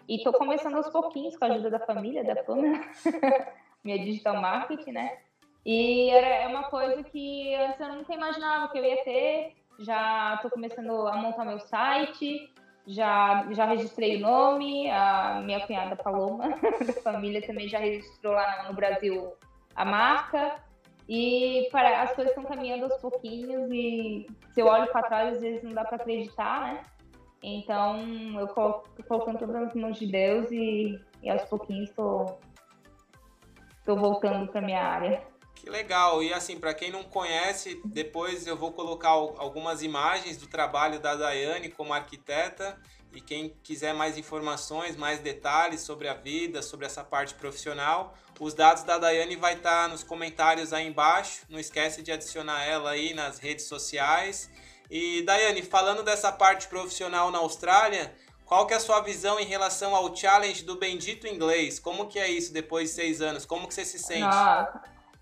E 0.07 0.15
estou 0.15 0.31
começando 0.31 0.75
aos 0.75 0.87
pouquinhos 0.87 1.35
com 1.35 1.43
a 1.43 1.49
ajuda 1.49 1.71
da 1.71 1.79
família, 1.79 2.23
da 2.23 2.41
Pamela, 2.41 2.85
minha 3.83 3.99
digital 3.99 4.37
marketing, 4.37 4.91
né. 4.91 5.17
E 5.65 6.09
é 6.09 6.47
uma 6.47 6.69
coisa 6.69 7.03
que 7.03 7.53
antes 7.53 7.81
eu 7.81 7.95
nunca 7.95 8.13
imaginava 8.13 8.71
que 8.71 8.79
eu 8.79 8.85
ia 8.85 9.03
ter. 9.03 9.55
Já 9.79 10.35
estou 10.35 10.49
começando 10.51 11.07
a 11.07 11.17
montar 11.17 11.43
meu 11.43 11.59
site, 11.59 12.49
já, 12.85 13.47
já 13.51 13.65
registrei 13.65 14.17
o 14.17 14.19
nome, 14.19 14.89
a 14.89 15.41
minha 15.43 15.65
cunhada 15.65 15.95
Paloma, 15.95 16.49
da 16.85 16.93
família, 17.01 17.45
também 17.45 17.67
já 17.67 17.79
registrou 17.79 18.33
lá 18.33 18.65
no 18.67 18.73
Brasil 18.73 19.33
a 19.75 19.85
marca. 19.85 20.55
E 21.07 21.67
para, 21.71 22.03
as 22.03 22.13
coisas 22.13 22.31
estão 22.31 22.45
caminhando 22.45 22.85
aos 22.85 22.97
pouquinhos 23.01 23.69
e 23.71 24.27
se 24.53 24.61
eu 24.61 24.67
olho 24.67 24.89
para 24.91 25.03
trás, 25.03 25.35
às 25.35 25.41
vezes 25.41 25.63
não 25.63 25.73
dá 25.73 25.83
para 25.83 25.97
acreditar, 25.97 26.61
né? 26.61 26.83
Então, 27.43 28.39
eu 28.39 28.47
tô 28.47 28.83
colocando 29.07 29.39
todas 29.39 29.55
nas 29.55 29.73
mãos 29.73 29.97
de 29.97 30.05
Deus 30.05 30.51
e, 30.51 30.99
e 31.23 31.29
aos 31.29 31.43
pouquinhos 31.45 31.89
estou 31.89 32.37
voltando 33.87 34.51
para 34.51 34.61
minha 34.61 34.81
área. 34.81 35.30
Que 35.61 35.69
legal! 35.69 36.23
E 36.23 36.33
assim, 36.33 36.59
para 36.59 36.73
quem 36.73 36.89
não 36.89 37.03
conhece, 37.03 37.79
depois 37.85 38.47
eu 38.47 38.57
vou 38.57 38.71
colocar 38.71 39.09
algumas 39.09 39.83
imagens 39.83 40.35
do 40.35 40.47
trabalho 40.47 40.99
da 40.99 41.13
Daiane 41.13 41.69
como 41.69 41.93
arquiteta. 41.93 42.81
E 43.13 43.21
quem 43.21 43.55
quiser 43.61 43.93
mais 43.93 44.17
informações, 44.17 44.95
mais 44.95 45.19
detalhes 45.19 45.81
sobre 45.81 46.07
a 46.07 46.15
vida, 46.15 46.63
sobre 46.63 46.87
essa 46.87 47.03
parte 47.03 47.35
profissional, 47.35 48.17
os 48.39 48.55
dados 48.55 48.81
da 48.81 48.97
Daiane 48.97 49.35
vai 49.35 49.53
estar 49.53 49.83
tá 49.83 49.87
nos 49.87 50.03
comentários 50.03 50.73
aí 50.73 50.87
embaixo. 50.87 51.43
Não 51.47 51.59
esquece 51.59 52.01
de 52.01 52.11
adicionar 52.11 52.63
ela 52.63 52.89
aí 52.89 53.13
nas 53.13 53.37
redes 53.37 53.65
sociais. 53.65 54.49
E 54.89 55.21
Daiane, 55.21 55.61
falando 55.61 56.01
dessa 56.01 56.31
parte 56.31 56.67
profissional 56.69 57.29
na 57.29 57.37
Austrália, 57.37 58.15
qual 58.45 58.65
que 58.65 58.73
é 58.73 58.77
a 58.77 58.79
sua 58.79 58.99
visão 59.01 59.39
em 59.39 59.45
relação 59.45 59.95
ao 59.95 60.15
challenge 60.15 60.63
do 60.63 60.75
bendito 60.75 61.27
inglês? 61.27 61.79
Como 61.79 62.07
que 62.07 62.17
é 62.17 62.27
isso 62.27 62.51
depois 62.51 62.89
de 62.89 62.95
seis 62.95 63.21
anos? 63.21 63.45
Como 63.45 63.67
que 63.67 63.75
você 63.75 63.85
se 63.85 63.99
sente? 63.99 64.25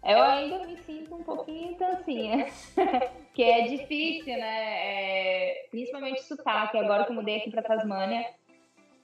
Eu 0.03 0.21
ainda 0.21 0.65
me 0.65 0.77
sinto 0.77 1.15
um 1.15 1.23
pouquinho 1.23 1.75
tancinha, 1.75 2.45
que 3.33 3.43
é 3.43 3.63
difícil, 3.63 4.37
né? 4.37 5.51
É, 5.51 5.67
principalmente 5.69 6.23
sotaque. 6.23 6.77
Agora 6.77 7.03
que 7.05 7.11
eu 7.11 7.15
mudei 7.15 7.37
aqui 7.37 7.51
para 7.51 7.61
Tasmânia, 7.61 8.25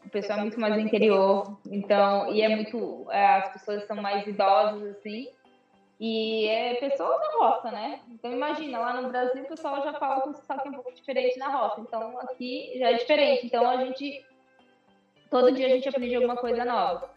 o 0.05 0.09
pessoal 0.09 0.39
é 0.39 0.41
muito 0.43 0.59
mais 0.59 0.73
do 0.73 0.79
interior, 0.79 1.59
então, 1.65 2.31
e 2.33 2.41
é 2.41 2.49
muito. 2.49 3.07
É, 3.11 3.25
as 3.37 3.53
pessoas 3.53 3.85
são 3.85 3.97
mais 3.97 4.25
idosas, 4.25 4.95
assim, 4.95 5.27
e 5.99 6.47
é 6.47 6.75
pessoas 6.75 7.19
da 7.19 7.37
roça, 7.37 7.71
né? 7.71 7.99
Então, 8.09 8.31
imagina, 8.31 8.79
lá 8.79 9.01
no 9.01 9.09
Brasil 9.09 9.43
o 9.43 9.47
pessoal 9.47 9.83
já 9.83 9.93
fala 9.93 10.21
com 10.21 10.33
sotaque 10.33 10.69
um 10.69 10.73
pouco 10.73 10.93
diferente 10.93 11.37
na 11.37 11.49
roça, 11.49 11.81
então 11.81 12.19
aqui 12.19 12.73
já 12.77 12.91
é 12.91 12.93
diferente. 12.93 13.45
Então, 13.45 13.67
a 13.67 13.77
gente. 13.77 14.25
Todo 15.29 15.51
dia 15.51 15.65
a 15.65 15.69
gente 15.69 15.89
aprende 15.89 16.15
alguma 16.15 16.37
coisa 16.37 16.63
nova. 16.63 17.09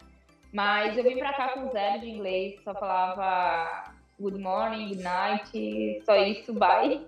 Mas 0.51 0.97
eu 0.97 1.03
vim 1.03 1.17
pra 1.17 1.33
cá 1.33 1.49
com 1.49 1.69
zero 1.71 1.99
de 2.01 2.09
inglês, 2.09 2.59
só 2.63 2.73
falava 2.73 3.93
good 4.19 4.39
morning, 4.39 4.89
good 4.89 5.03
night, 5.03 6.01
só 6.05 6.15
isso, 6.15 6.53
bye. 6.53 7.05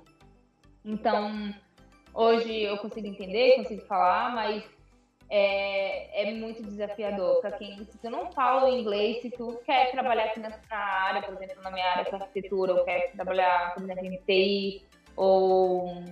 Então, 0.85 1.53
hoje 2.13 2.61
eu 2.61 2.77
consigo 2.77 3.07
entender, 3.07 3.55
consigo 3.57 3.81
falar, 3.85 4.33
mas 4.33 4.63
é, 5.29 6.29
é 6.29 6.33
muito 6.33 6.61
desafiador 6.61 7.39
para 7.41 7.53
quem 7.53 7.77
se 7.85 7.97
tu 7.97 8.09
não 8.09 8.31
fala 8.31 8.69
inglês, 8.69 9.21
se 9.21 9.31
tu 9.31 9.59
quer 9.65 9.89
trabalhar 9.91 10.25
aqui 10.25 10.39
na 10.39 10.51
área, 10.71 11.21
por 11.21 11.35
exemplo, 11.35 11.63
na 11.63 11.71
minha 11.71 11.85
área 11.85 12.03
de 12.03 12.13
arquitetura, 12.13 12.73
ou 12.73 12.83
quer 12.83 13.11
trabalhar, 13.13 13.73
por 13.73 13.83
exemplo, 13.83 14.05
em 14.05 14.17
TI, 14.17 14.85
ou 15.15 16.03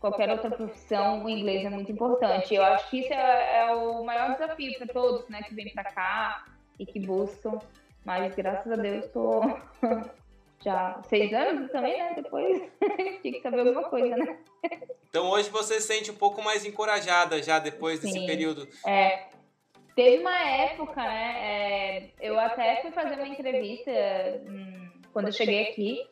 qualquer 0.00 0.30
outra 0.30 0.50
profissão, 0.50 1.24
o 1.24 1.28
inglês 1.28 1.64
é 1.64 1.70
muito 1.70 1.90
importante. 1.90 2.54
Eu 2.54 2.62
acho 2.62 2.88
que 2.90 3.00
isso 3.00 3.12
é, 3.12 3.58
é 3.58 3.74
o 3.74 4.04
maior 4.04 4.32
desafio 4.32 4.76
para 4.78 4.86
todos, 4.88 5.28
né, 5.28 5.42
que 5.42 5.54
vêm 5.54 5.72
para 5.72 5.84
cá 5.84 6.44
e 6.78 6.86
que 6.86 7.00
buscam. 7.00 7.58
Mas 8.04 8.34
graças 8.34 8.70
a 8.70 8.76
Deus 8.76 9.04
estou 9.04 9.42
já 10.64 11.00
seis 11.08 11.32
anos 11.32 11.70
também, 11.70 11.98
né? 11.98 12.14
Depois 12.14 12.62
tinha 13.22 13.32
que 13.32 13.42
saber 13.42 13.60
alguma 13.60 13.84
coisa, 13.84 14.16
né? 14.16 14.38
Então 15.10 15.28
hoje 15.30 15.50
você 15.50 15.80
se 15.80 15.86
sente 15.86 16.10
um 16.10 16.16
pouco 16.16 16.42
mais 16.42 16.64
encorajada 16.64 17.42
já 17.42 17.58
depois 17.58 18.00
desse 18.00 18.14
Sim, 18.14 18.26
período. 18.26 18.68
É. 18.86 19.26
Teve 19.94 20.18
uma 20.18 20.38
época, 20.38 21.02
né? 21.02 21.34
É, 21.40 22.10
eu 22.20 22.38
até 22.38 22.80
fui 22.82 22.92
fazer 22.92 23.16
uma 23.16 23.26
entrevista 23.26 23.90
hum, 24.46 24.90
quando 25.12 25.26
eu 25.26 25.32
cheguei 25.32 25.70
aqui 25.70 26.08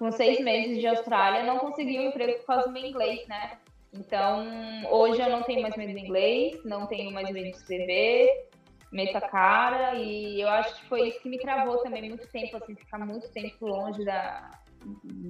com 0.00 0.10
seis 0.10 0.40
meses 0.40 0.78
de 0.78 0.86
Austrália, 0.86 1.42
não 1.42 1.58
consegui 1.58 1.98
um 1.98 2.08
emprego 2.08 2.38
por 2.38 2.46
causa 2.46 2.68
do 2.68 2.72
meu 2.72 2.82
inglês, 2.82 3.28
né? 3.28 3.58
Então, 3.92 4.46
hoje 4.90 5.20
eu 5.20 5.28
não 5.28 5.42
tenho 5.42 5.60
mais 5.60 5.76
medo 5.76 5.92
do 5.92 5.98
inglês, 5.98 6.58
não 6.64 6.86
tenho 6.86 7.12
mais 7.12 7.30
medo 7.30 7.50
de 7.50 7.56
escrever, 7.56 8.48
meto 8.90 9.16
a 9.16 9.20
cara 9.20 9.96
e 9.96 10.40
eu 10.40 10.48
acho 10.48 10.74
que 10.76 10.86
foi 10.86 11.08
isso 11.08 11.20
que 11.20 11.28
me 11.28 11.38
travou 11.38 11.82
também 11.82 12.08
muito 12.08 12.26
tempo, 12.28 12.56
assim, 12.56 12.74
ficar 12.74 12.98
muito 13.00 13.30
tempo 13.30 13.66
longe 13.66 14.02
da, 14.02 14.50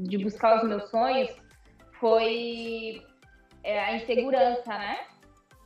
de 0.08 0.16
buscar 0.18 0.58
os 0.58 0.68
meus 0.68 0.88
sonhos, 0.88 1.34
foi 1.98 3.02
é, 3.64 3.80
a 3.80 3.96
insegurança, 3.96 4.70
né? 4.78 5.00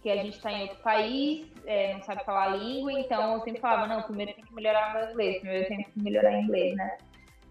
Que 0.02 0.08
a 0.08 0.16
gente 0.16 0.38
está 0.38 0.50
em 0.50 0.62
outro 0.62 0.82
país, 0.82 1.52
é, 1.66 1.92
não 1.92 2.00
sabe 2.00 2.24
falar 2.24 2.44
a 2.44 2.56
língua, 2.56 2.98
então 2.98 3.34
eu 3.34 3.40
sempre 3.40 3.60
falava, 3.60 3.86
não, 3.86 4.00
primeiro 4.00 4.32
tem 4.32 4.44
que 4.46 4.54
melhorar 4.54 4.94
meu 4.94 5.10
inglês, 5.10 5.40
primeiro 5.40 5.68
tem 5.68 5.82
que 5.82 6.02
melhorar 6.02 6.32
o 6.32 6.40
inglês, 6.40 6.74
né? 6.74 6.96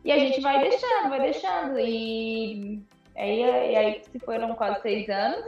E 0.04 0.12
a 0.12 0.20
gente 0.20 0.42
vai 0.42 0.60
deixando, 0.60 1.10
vai 1.10 1.22
deixando, 1.22 1.80
e 1.80 2.84
aí, 3.16 3.72
e 3.72 3.76
aí 3.76 4.04
se 4.04 4.20
foram 4.20 4.54
quase 4.54 4.82
seis 4.82 5.10
anos, 5.10 5.46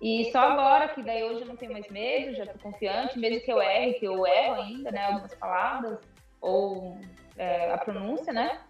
e 0.00 0.30
só 0.32 0.40
agora, 0.40 0.88
que 0.88 1.02
daí 1.02 1.22
hoje 1.24 1.42
eu 1.42 1.46
não 1.46 1.56
tenho 1.56 1.72
mais 1.72 1.88
medo, 1.88 2.34
já 2.34 2.44
tô 2.46 2.58
confiante, 2.58 3.18
mesmo 3.18 3.40
que 3.40 3.52
eu 3.52 3.62
erre, 3.62 3.94
que 3.94 4.04
eu 4.04 4.26
erro 4.26 4.60
ainda, 4.60 4.90
né, 4.90 5.06
algumas 5.06 5.34
palavras, 5.34 5.98
ou 6.40 6.98
é, 7.36 7.72
a 7.72 7.78
pronúncia, 7.78 8.32
né? 8.32 8.60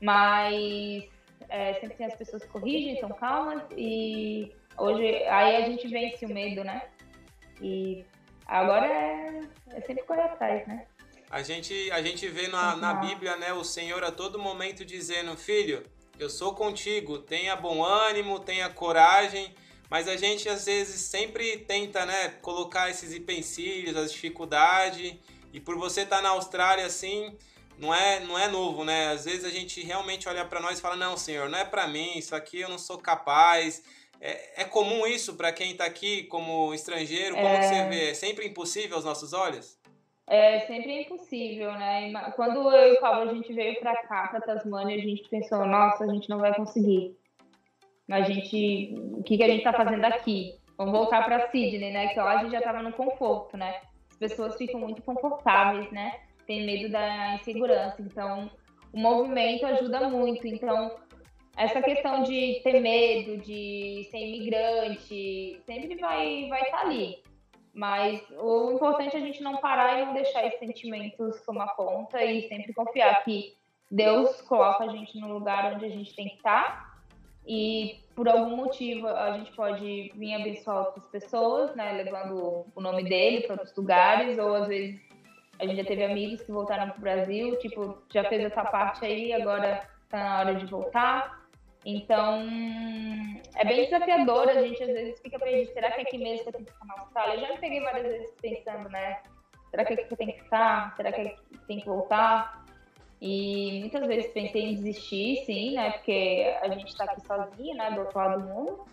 Mas 0.00 1.08
é, 1.48 1.74
sempre 1.74 1.96
tem 1.96 2.06
as 2.06 2.14
pessoas 2.14 2.44
que 2.44 2.50
corrigem, 2.50 3.00
são 3.00 3.08
calmas, 3.08 3.62
e 3.76 4.52
hoje, 4.76 5.24
aí 5.24 5.56
a 5.56 5.62
gente 5.62 5.88
vence 5.88 6.24
o 6.26 6.28
medo, 6.28 6.62
né? 6.62 6.82
E 7.60 8.04
agora 8.46 8.86
é, 8.86 9.40
é 9.70 9.80
sempre 9.80 10.04
correr 10.04 10.22
atrás, 10.22 10.66
né? 10.66 10.86
A 11.30 11.42
gente, 11.42 11.90
a 11.90 12.00
gente 12.00 12.26
vê 12.28 12.48
na, 12.48 12.74
na 12.76 12.94
Bíblia, 12.94 13.36
né, 13.36 13.52
o 13.52 13.62
Senhor 13.62 14.02
a 14.02 14.10
todo 14.10 14.38
momento 14.38 14.84
dizendo, 14.84 15.36
filho, 15.36 15.84
eu 16.18 16.30
sou 16.30 16.54
contigo, 16.54 17.18
tenha 17.18 17.54
bom 17.54 17.84
ânimo, 17.84 18.40
tenha 18.40 18.68
coragem, 18.70 19.54
mas 19.90 20.08
a 20.08 20.16
gente 20.16 20.48
às 20.48 20.64
vezes 20.64 21.02
sempre 21.02 21.58
tenta, 21.58 22.06
né, 22.06 22.30
colocar 22.40 22.90
esses 22.90 23.12
empecilhos, 23.12 23.96
as 23.96 24.10
dificuldades. 24.10 25.14
E 25.52 25.60
por 25.60 25.76
você 25.76 26.02
estar 26.02 26.16
tá 26.16 26.22
na 26.22 26.30
Austrália 26.30 26.86
assim, 26.86 27.36
não 27.78 27.94
é, 27.94 28.20
não 28.20 28.38
é 28.38 28.48
novo, 28.48 28.84
né? 28.84 29.08
Às 29.12 29.24
vezes 29.24 29.44
a 29.44 29.50
gente 29.50 29.80
realmente 29.82 30.28
olha 30.28 30.44
para 30.44 30.60
nós 30.60 30.78
e 30.78 30.82
fala: 30.82 30.96
"Não, 30.96 31.16
senhor, 31.16 31.48
não 31.48 31.58
é 31.58 31.64
para 31.64 31.86
mim, 31.86 32.18
isso 32.18 32.34
aqui 32.34 32.60
eu 32.60 32.68
não 32.68 32.78
sou 32.78 32.98
capaz". 32.98 33.82
É, 34.20 34.62
é 34.62 34.64
comum 34.64 35.06
isso 35.06 35.34
para 35.34 35.52
quem 35.52 35.70
está 35.72 35.84
aqui 35.84 36.24
como 36.24 36.74
estrangeiro? 36.74 37.36
Como 37.36 37.46
é... 37.46 37.62
você 37.62 37.88
vê? 37.88 38.10
É 38.10 38.14
sempre 38.14 38.46
impossível 38.46 38.96
aos 38.96 39.04
nossos 39.04 39.32
olhos? 39.32 39.77
É 40.28 40.60
sempre 40.60 41.02
impossível, 41.02 41.72
né? 41.72 42.12
Quando 42.36 42.70
eu 42.70 42.92
e 42.92 42.96
o 42.96 43.00
Paulo 43.00 43.30
a 43.30 43.34
gente 43.34 43.52
veio 43.52 43.80
para 43.80 43.96
cá, 44.02 44.28
para 44.28 44.40
Tasmânia, 44.42 44.96
a 44.96 45.00
gente 45.00 45.28
pensou: 45.28 45.64
"Nossa, 45.64 46.04
a 46.04 46.08
gente 46.08 46.28
não 46.28 46.38
vai 46.38 46.54
conseguir" 46.54 47.16
a 48.10 48.22
gente, 48.22 48.94
o 49.12 49.22
que, 49.22 49.36
que 49.36 49.42
a 49.42 49.48
gente 49.48 49.58
está 49.58 49.72
fazendo 49.72 50.04
aqui? 50.04 50.54
Vamos 50.76 50.92
voltar 50.92 51.24
para 51.24 51.50
Sydney, 51.50 51.92
né? 51.92 52.08
Que 52.08 52.18
lá 52.18 52.38
a 52.38 52.42
gente 52.42 52.52
já 52.52 52.58
estava 52.58 52.82
no 52.82 52.92
conforto, 52.92 53.56
né? 53.56 53.80
As 54.10 54.16
pessoas 54.16 54.56
ficam 54.56 54.80
muito 54.80 55.02
confortáveis, 55.02 55.90
né? 55.90 56.20
Tem 56.46 56.64
medo 56.64 56.90
da 56.90 57.34
insegurança. 57.34 58.00
Então, 58.00 58.50
o 58.92 58.98
movimento 58.98 59.66
ajuda 59.66 60.08
muito. 60.08 60.46
Então, 60.46 60.96
essa 61.56 61.82
questão 61.82 62.22
de 62.22 62.60
ter 62.62 62.80
medo, 62.80 63.38
de 63.38 64.08
ser 64.10 64.18
imigrante, 64.18 65.60
sempre 65.66 65.96
vai 65.96 66.48
vai 66.48 66.62
estar 66.62 66.78
tá 66.78 66.86
ali. 66.86 67.18
Mas 67.72 68.22
o 68.38 68.72
importante 68.72 69.16
é 69.16 69.18
a 69.18 69.22
gente 69.22 69.42
não 69.42 69.58
parar 69.58 70.00
e 70.00 70.06
não 70.06 70.14
deixar 70.14 70.46
esses 70.46 70.58
sentimentos 70.58 71.40
tomar 71.42 71.74
conta 71.74 72.22
e 72.24 72.48
sempre 72.48 72.72
confiar 72.72 73.22
que 73.24 73.56
Deus 73.90 74.40
coloca 74.42 74.84
a 74.84 74.88
gente 74.88 75.18
no 75.18 75.32
lugar 75.32 75.74
onde 75.74 75.84
a 75.84 75.90
gente 75.90 76.14
tem 76.14 76.28
que 76.28 76.36
estar 76.36 76.62
tá 76.64 76.88
e 77.48 78.00
por 78.14 78.28
algum 78.28 78.54
motivo 78.56 79.08
a 79.08 79.38
gente 79.38 79.50
pode 79.52 80.12
vir 80.14 80.34
abençoar 80.34 80.86
outras 80.86 81.06
pessoas, 81.06 81.74
né, 81.74 81.92
levando 81.92 82.66
o 82.74 82.80
nome 82.80 83.04
dele 83.04 83.46
para 83.46 83.54
outros 83.54 83.74
lugares, 83.74 84.38
ou 84.38 84.54
às 84.54 84.68
vezes 84.68 85.00
a 85.58 85.64
gente 85.64 85.78
já 85.78 85.84
teve 85.84 86.04
amigos 86.04 86.42
que 86.42 86.52
voltaram 86.52 86.90
para 86.90 86.98
o 86.98 87.00
Brasil, 87.00 87.58
tipo, 87.58 88.02
já 88.12 88.22
fez 88.24 88.44
essa 88.44 88.62
parte 88.64 89.04
aí, 89.04 89.32
agora 89.32 89.82
está 90.04 90.18
na 90.18 90.38
hora 90.40 90.54
de 90.56 90.66
voltar. 90.66 91.37
Então, 91.84 92.42
é 93.56 93.64
bem 93.64 93.84
desafiador, 93.84 94.48
a 94.48 94.62
gente 94.62 94.82
às 94.82 94.88
vezes 94.88 95.20
fica 95.20 95.38
perdido, 95.38 95.72
será 95.72 95.90
que 95.92 96.00
é 96.00 96.02
aqui 96.02 96.18
mesmo 96.18 96.42
que 96.42 96.48
eu 96.48 96.52
tenho 96.52 96.64
que 96.66 96.72
ficar 96.72 96.86
na 96.86 97.00
Austrália? 97.00 97.34
Eu 97.34 97.40
já 97.40 97.52
me 97.54 97.58
peguei 97.58 97.80
várias 97.80 98.02
vezes 98.04 98.34
pensando, 98.42 98.88
né, 98.88 99.22
será 99.70 99.84
que 99.84 99.92
é 99.92 99.96
aqui 99.96 100.04
que 100.04 100.12
eu 100.12 100.18
tenho 100.18 100.32
que 100.32 100.42
ficar? 100.42 100.94
Será 100.96 101.12
que 101.12 101.20
é 101.20 101.26
aqui 101.26 101.36
que 101.50 101.66
tem 101.66 101.80
que 101.80 101.86
voltar? 101.86 102.64
E 103.20 103.80
muitas 103.80 104.06
vezes 104.06 104.32
pensei 104.32 104.62
em 104.62 104.74
desistir, 104.74 105.44
sim, 105.44 105.74
né? 105.74 105.90
Porque 105.92 106.56
a 106.62 106.68
gente 106.68 106.86
está 106.86 107.04
aqui 107.04 107.20
sozinho, 107.26 107.76
né? 107.76 107.90
Do 107.90 108.00
outro 108.00 108.18
lado 108.18 108.42
do 108.42 108.48
mundo. 108.48 108.84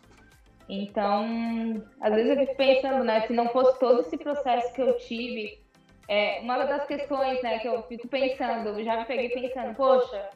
Então, 0.68 1.84
às 2.02 2.14
vezes 2.14 2.32
eu 2.32 2.38
fico 2.40 2.56
pensando, 2.56 3.04
né? 3.04 3.22
Se 3.28 3.34
não 3.34 3.50
fosse 3.50 3.80
todo 3.80 4.02
esse 4.02 4.18
processo 4.18 4.74
que 4.74 4.82
eu 4.82 4.98
tive, 4.98 5.60
é, 6.08 6.40
uma 6.42 6.66
das 6.66 6.88
questões, 6.88 7.42
né? 7.44 7.60
Que 7.60 7.68
eu 7.68 7.84
fico 7.84 8.08
pensando, 8.08 8.84
já 8.84 8.98
me 8.98 9.06
peguei 9.06 9.30
pensando, 9.30 9.76
poxa, 9.76 10.30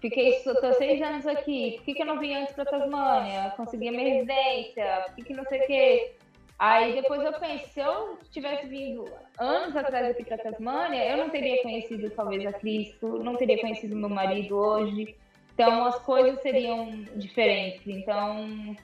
fiquei 0.00 0.40
tô 0.42 0.72
seis 0.74 1.00
anos 1.02 1.26
aqui, 1.26 1.74
por 1.76 1.84
que, 1.84 1.94
que 1.94 2.02
eu 2.02 2.06
não 2.06 2.18
vim 2.18 2.34
antes 2.34 2.54
para 2.54 2.64
Tasmânia? 2.64 3.52
Consegui 3.56 3.88
a 3.88 3.92
minha 3.92 4.14
residência, 4.14 5.04
por 5.06 5.16
que, 5.16 5.24
que 5.24 5.34
não 5.34 5.44
sei 5.44 5.60
o 5.60 5.66
quê? 5.66 6.12
Aí 6.58 6.92
depois 6.94 7.22
eu 7.22 7.32
penso, 7.34 7.68
se 7.68 7.80
eu 7.80 8.18
tivesse 8.32 8.66
vindo 8.66 9.04
anos 9.38 9.76
atrás 9.76 10.10
aqui 10.10 10.24
para 10.24 10.38
Tasmânia, 10.38 11.08
eu 11.08 11.16
não 11.16 11.30
teria 11.30 11.62
conhecido 11.62 12.10
talvez 12.10 12.44
a 12.46 12.52
Cristo, 12.52 13.22
não 13.22 13.36
teria 13.36 13.60
conhecido 13.60 13.94
meu 13.94 14.08
marido 14.08 14.56
hoje. 14.56 15.14
Então 15.54 15.84
as 15.84 15.98
coisas 16.00 16.40
seriam 16.42 16.90
diferentes. 17.14 17.86
Então 17.86 18.76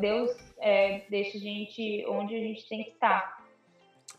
Deus 0.00 0.30
é, 0.58 1.02
deixa 1.08 1.38
a 1.38 1.40
gente 1.40 2.04
onde 2.08 2.34
a 2.34 2.40
gente 2.40 2.68
tem 2.68 2.82
que 2.82 2.90
estar. 2.90 3.39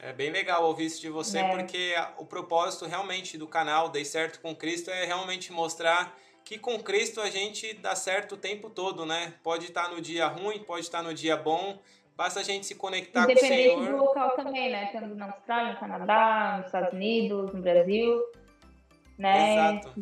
É 0.04 0.12
bem 0.12 0.32
legal 0.32 0.66
ouvir 0.66 0.86
isso 0.86 1.00
de 1.00 1.10
você, 1.10 1.40
é. 1.40 1.56
porque 1.56 1.94
o 2.18 2.26
propósito 2.26 2.86
realmente 2.86 3.38
do 3.38 3.48
canal 3.48 3.88
Dei 3.88 4.04
Certo 4.04 4.42
com 4.42 4.56
Cristo 4.56 4.90
é 4.90 5.06
realmente 5.06 5.52
mostrar 5.52 6.18
que 6.44 6.58
com 6.58 6.82
Cristo 6.82 7.22
a 7.22 7.30
gente 7.30 7.74
dá 7.74 7.96
certo 7.96 8.34
o 8.34 8.38
tempo 8.38 8.70
todo, 8.70 9.06
né? 9.06 9.36
Pode 9.44 9.68
estar 9.68 9.90
no 9.90 10.02
dia 10.02 10.28
ruim, 10.28 10.60
pode 10.60 10.82
estar 10.86 11.04
no 11.04 11.14
dia 11.14 11.38
bom, 11.38 11.80
Basta 12.22 12.42
a 12.42 12.44
gente 12.44 12.68
se 12.68 12.76
conectar 12.76 13.26
com 13.26 13.34
o 13.34 13.38
Senhor. 13.38 13.56
Independente 13.56 13.92
do 13.92 13.98
local 13.98 14.36
também, 14.36 14.72
né? 14.72 14.90
Tendo 14.92 15.16
na 15.16 15.26
Austrália, 15.26 15.74
no 15.74 15.80
Canadá, 15.80 16.58
nos 16.58 16.68
Estados 16.68 16.94
Unidos, 16.94 17.52
no 17.52 17.62
Brasil. 17.62 18.24
Né? 19.18 19.54
Exato. 19.54 19.94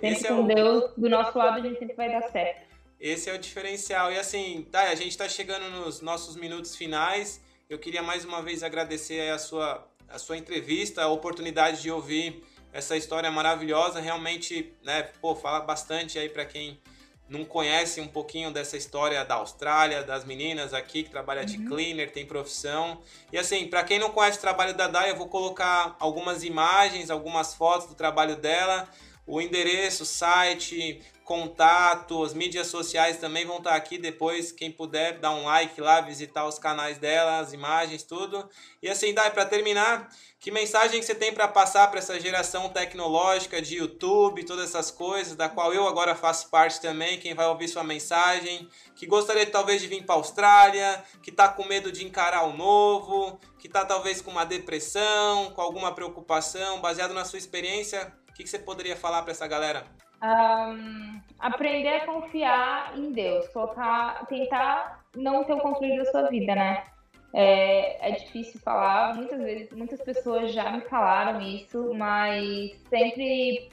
Sempre 0.00 0.08
Esse 0.08 0.26
com 0.26 0.34
é 0.34 0.40
o... 0.40 0.42
Deus 0.42 0.92
do 0.96 1.08
nosso 1.08 1.38
lado, 1.38 1.58
a 1.58 1.60
gente 1.60 1.78
sempre 1.78 1.94
vai 1.94 2.10
dar 2.10 2.22
certo. 2.30 2.68
Esse 2.98 3.30
é 3.30 3.34
o 3.34 3.38
diferencial. 3.38 4.10
E 4.10 4.18
assim, 4.18 4.66
tá, 4.72 4.82
a 4.88 4.94
gente 4.96 5.10
está 5.10 5.28
chegando 5.28 5.70
nos 5.70 6.00
nossos 6.00 6.34
minutos 6.34 6.74
finais. 6.74 7.40
Eu 7.70 7.78
queria 7.78 8.02
mais 8.02 8.24
uma 8.24 8.42
vez 8.42 8.64
agradecer 8.64 9.30
a 9.30 9.38
sua, 9.38 9.86
a 10.08 10.18
sua 10.18 10.36
entrevista, 10.36 11.04
a 11.04 11.06
oportunidade 11.06 11.80
de 11.80 11.88
ouvir 11.88 12.42
essa 12.72 12.96
história 12.96 13.30
maravilhosa. 13.30 14.00
Realmente, 14.00 14.74
né, 14.82 15.04
pô, 15.20 15.36
fala 15.36 15.60
bastante 15.60 16.18
aí 16.18 16.28
para 16.28 16.44
quem 16.44 16.80
não 17.28 17.44
conhece 17.44 18.00
um 18.00 18.08
pouquinho 18.08 18.50
dessa 18.50 18.76
história 18.76 19.24
da 19.24 19.36
Austrália, 19.36 20.02
das 20.02 20.24
meninas 20.24 20.74
aqui 20.74 21.04
que 21.04 21.10
trabalha 21.10 21.44
de 21.44 21.58
uhum. 21.58 21.68
cleaner, 21.68 22.10
tem 22.10 22.26
profissão. 22.26 23.00
E 23.32 23.38
assim, 23.38 23.68
para 23.68 23.84
quem 23.84 24.00
não 24.00 24.10
conhece 24.10 24.38
o 24.38 24.40
trabalho 24.40 24.74
da 24.74 24.88
Dai, 24.88 25.12
eu 25.12 25.16
vou 25.16 25.28
colocar 25.28 25.94
algumas 26.00 26.42
imagens, 26.42 27.08
algumas 27.08 27.54
fotos 27.54 27.86
do 27.86 27.94
trabalho 27.94 28.34
dela, 28.34 28.88
o 29.30 29.40
endereço, 29.40 30.04
site, 30.04 31.00
contato, 31.24 32.24
as 32.24 32.34
mídias 32.34 32.66
sociais 32.66 33.18
também 33.18 33.46
vão 33.46 33.58
estar 33.58 33.76
aqui 33.76 33.96
depois. 33.96 34.50
Quem 34.50 34.72
puder, 34.72 35.20
dar 35.20 35.30
um 35.30 35.44
like 35.44 35.80
lá, 35.80 36.00
visitar 36.00 36.44
os 36.44 36.58
canais 36.58 36.98
dela, 36.98 37.38
as 37.38 37.52
imagens, 37.52 38.02
tudo. 38.02 38.50
E 38.82 38.88
assim, 38.88 39.14
Dai, 39.14 39.30
para 39.30 39.46
terminar, 39.46 40.10
que 40.40 40.50
mensagem 40.50 41.00
você 41.00 41.14
tem 41.14 41.32
para 41.32 41.46
passar 41.46 41.88
para 41.88 42.00
essa 42.00 42.18
geração 42.18 42.68
tecnológica 42.70 43.62
de 43.62 43.76
YouTube, 43.76 44.42
todas 44.42 44.70
essas 44.70 44.90
coisas, 44.90 45.36
da 45.36 45.48
qual 45.48 45.72
eu 45.72 45.86
agora 45.86 46.16
faço 46.16 46.50
parte 46.50 46.80
também, 46.80 47.20
quem 47.20 47.32
vai 47.32 47.46
ouvir 47.46 47.68
sua 47.68 47.84
mensagem, 47.84 48.68
que 48.96 49.06
gostaria 49.06 49.46
talvez 49.46 49.80
de 49.80 49.86
vir 49.86 50.04
para 50.04 50.16
a 50.16 50.18
Austrália, 50.18 51.04
que 51.22 51.30
está 51.30 51.46
com 51.46 51.64
medo 51.64 51.92
de 51.92 52.04
encarar 52.04 52.42
o 52.42 52.56
novo, 52.56 53.38
que 53.56 53.68
está 53.68 53.84
talvez 53.84 54.20
com 54.20 54.30
uma 54.32 54.44
depressão, 54.44 55.52
com 55.52 55.60
alguma 55.60 55.94
preocupação, 55.94 56.80
baseado 56.80 57.14
na 57.14 57.24
sua 57.24 57.38
experiência, 57.38 58.12
que, 58.40 58.44
que 58.44 58.50
você 58.50 58.58
poderia 58.58 58.96
falar 58.96 59.22
para 59.22 59.32
essa 59.32 59.46
galera? 59.46 59.84
Um, 60.22 61.20
aprender 61.38 61.88
a 61.88 62.06
confiar 62.06 62.98
em 62.98 63.12
Deus, 63.12 63.48
colocar, 63.48 64.26
tentar 64.26 65.04
não 65.14 65.44
ter 65.44 65.54
o 65.54 65.60
controle 65.60 65.96
da 65.98 66.04
sua 66.06 66.28
vida, 66.28 66.54
né? 66.54 66.84
É, 67.32 68.10
é 68.10 68.12
difícil 68.12 68.60
falar, 68.60 69.14
muitas 69.14 69.40
vezes, 69.40 69.70
muitas 69.72 70.00
pessoas 70.02 70.52
já 70.52 70.72
me 70.72 70.80
falaram 70.82 71.40
isso, 71.40 71.94
mas 71.94 72.72
sempre 72.88 73.70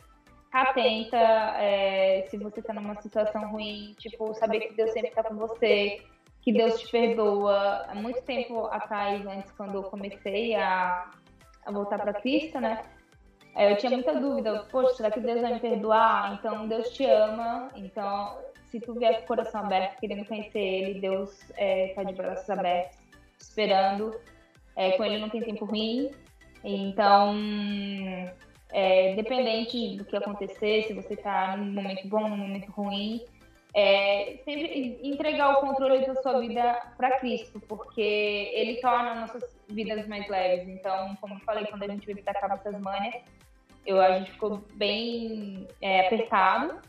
atenta 0.52 1.18
é, 1.18 2.28
se 2.30 2.38
você 2.38 2.62
tá 2.62 2.74
numa 2.74 3.02
situação 3.02 3.50
ruim, 3.50 3.96
tipo, 3.98 4.34
saber 4.36 4.60
que 4.62 4.74
Deus 4.74 4.92
sempre 4.92 5.12
tá 5.12 5.24
com 5.24 5.36
você, 5.36 6.02
que 6.42 6.54
Deus 6.54 6.80
te 6.80 6.92
perdoa. 6.92 7.86
Há 7.90 7.96
muito 7.96 8.22
tempo 8.22 8.66
atrás, 8.68 9.26
antes, 9.26 9.52
quando 9.52 9.76
eu 9.76 9.84
comecei 9.84 10.56
a, 10.56 11.10
a 11.66 11.72
voltar 11.72 12.00
para 12.00 12.14
Cristo, 12.14 12.60
né? 12.60 12.84
É, 13.58 13.72
eu 13.72 13.78
tinha 13.78 13.92
muita 13.92 14.14
dúvida, 14.14 14.68
poxa, 14.72 14.94
será 14.94 15.10
que 15.10 15.20
Deus 15.20 15.42
vai 15.42 15.56
me 15.56 15.60
perdoar? 15.60 16.36
Então 16.36 16.68
Deus 16.68 16.92
te 16.92 17.04
ama, 17.06 17.72
então 17.76 18.38
se 18.70 18.80
tu 18.80 18.94
vier 18.94 19.18
com 19.18 19.24
o 19.24 19.28
coração 19.28 19.62
aberto, 19.62 20.00
querendo 20.00 20.26
conhecer 20.26 20.60
Ele, 20.60 21.02
Deus 21.02 21.42
está 21.58 22.04
é, 22.04 22.06
de 22.06 22.14
braços 22.14 22.48
abertos, 22.52 23.00
esperando. 23.40 24.16
É, 24.76 24.92
com 24.92 25.04
Ele 25.04 25.18
não 25.18 25.30
tem 25.30 25.42
tempo 25.42 25.66
ruim. 25.66 26.12
Então, 26.64 27.36
é, 28.70 29.16
dependente 29.16 29.98
do 29.98 30.06
que 30.06 30.16
acontecer, 30.16 30.84
se 30.84 30.94
você 30.94 31.16
está 31.16 31.58
num 31.58 31.74
momento 31.74 32.08
bom, 32.08 32.30
num 32.30 32.38
momento 32.38 32.70
ruim, 32.72 33.26
é, 33.74 34.38
sempre 34.46 35.00
entregar 35.02 35.58
o 35.58 35.62
controle 35.62 36.06
da 36.06 36.14
sua 36.22 36.40
vida 36.40 36.80
para 36.96 37.18
Cristo, 37.20 37.60
porque 37.68 38.52
Ele 38.54 38.80
torna 38.82 39.16
nossas 39.16 39.58
vidas 39.68 40.08
mais 40.08 40.28
leves. 40.30 40.68
Então, 40.68 41.16
como 41.20 41.34
eu 41.34 41.40
falei, 41.40 41.66
quando 41.66 41.82
a 41.84 41.88
gente 41.88 42.06
veio 42.06 42.24
para 42.24 42.40
Cabo 42.40 42.62
Tasmânia, 42.62 43.24
eu, 43.88 44.00
a 44.02 44.20
gente 44.20 44.32
ficou 44.34 44.62
bem 44.76 45.68
é, 45.82 46.06
apertado, 46.06 46.80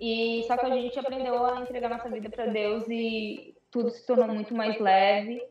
e 0.00 0.42
só 0.46 0.56
que 0.56 0.64
a 0.64 0.70
gente 0.70 0.98
aprendeu 0.98 1.44
a 1.44 1.60
entregar 1.60 1.90
nossa 1.90 2.08
vida 2.08 2.30
para 2.30 2.46
Deus 2.46 2.88
e 2.88 3.54
tudo 3.70 3.90
se 3.90 4.04
tornou 4.06 4.26
muito 4.28 4.54
mais 4.54 4.80
leve 4.80 5.42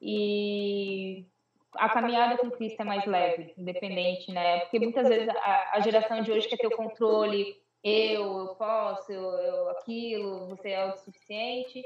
e 0.00 1.26
a 1.74 1.90
caminhada 1.90 2.38
com 2.38 2.50
Cristo 2.50 2.80
é 2.80 2.84
mais 2.84 3.04
leve, 3.04 3.52
independente, 3.58 4.32
né? 4.32 4.60
Porque 4.60 4.78
muitas 4.78 5.06
vezes 5.08 5.28
a, 5.28 5.70
a 5.74 5.80
geração 5.80 6.22
de 6.22 6.32
hoje 6.32 6.48
quer 6.48 6.56
ter 6.56 6.66
o 6.66 6.76
controle, 6.76 7.54
eu, 7.84 8.38
eu 8.38 8.54
posso, 8.56 9.12
eu, 9.12 9.22
eu 9.22 9.68
aquilo, 9.70 10.48
você 10.48 10.70
é 10.70 10.82
autossuficiente. 10.82 11.82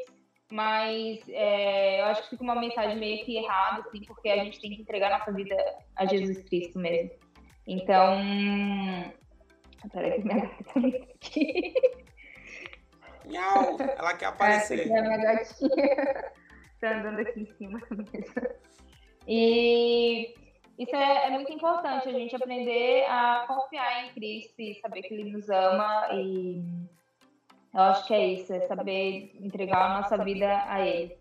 Mas 0.51 1.27
é, 1.31 2.03
eu 2.03 2.05
acho 2.05 2.25
que 2.25 2.31
fica 2.31 2.45
uma 2.45 2.55
mensagem 2.55 2.99
meio 2.99 3.25
que 3.25 3.39
errada, 3.39 3.81
assim, 3.81 4.03
porque 4.05 4.29
a 4.29 4.45
gente 4.45 4.61
tem 4.61 4.71
que 4.77 4.83
entregar 4.83 5.19
nossa 5.19 5.33
vida 5.33 5.57
a 5.97 6.05
Jesus 6.05 6.43
Cristo 6.43 6.79
mesmo. 6.79 7.22
Então. 7.67 8.19
Peraí, 9.93 10.13
que 10.13 10.25
minha 10.25 10.41
gata 10.41 10.65
tá 10.65 10.81
aqui. 10.81 11.75
Miau! 13.27 13.77
Ela 13.81 14.17
quer 14.17 14.27
aparecer. 14.27 14.81
É 14.81 14.85
minha 14.87 15.17
gatinha. 15.17 16.33
tá 16.81 16.99
andando 16.99 17.21
aqui 17.21 17.41
em 17.41 17.47
cima 17.57 17.81
mesmo. 17.91 18.63
E 19.27 20.35
isso 20.79 20.97
é, 20.97 21.27
é, 21.27 21.31
muito 21.31 21.53
importante, 21.53 22.09
a 22.09 22.13
gente 22.13 22.35
aprender 22.35 23.05
a 23.09 23.45
confiar 23.47 24.05
em 24.05 24.13
Cristo 24.13 24.61
e 24.61 24.75
saber 24.81 25.03
que 25.03 25.15
Ele 25.15 25.31
nos 25.31 25.49
ama. 25.49 26.09
E 26.13 26.61
eu 27.75 27.81
acho 27.81 28.07
que 28.07 28.15
é 28.15 28.27
isso, 28.27 28.53
é 28.53 28.61
saber 28.67 29.33
entregar 29.41 29.91
a 29.91 30.01
nossa 30.01 30.23
vida 30.25 30.65
a 30.67 30.81
Ele. 30.81 31.17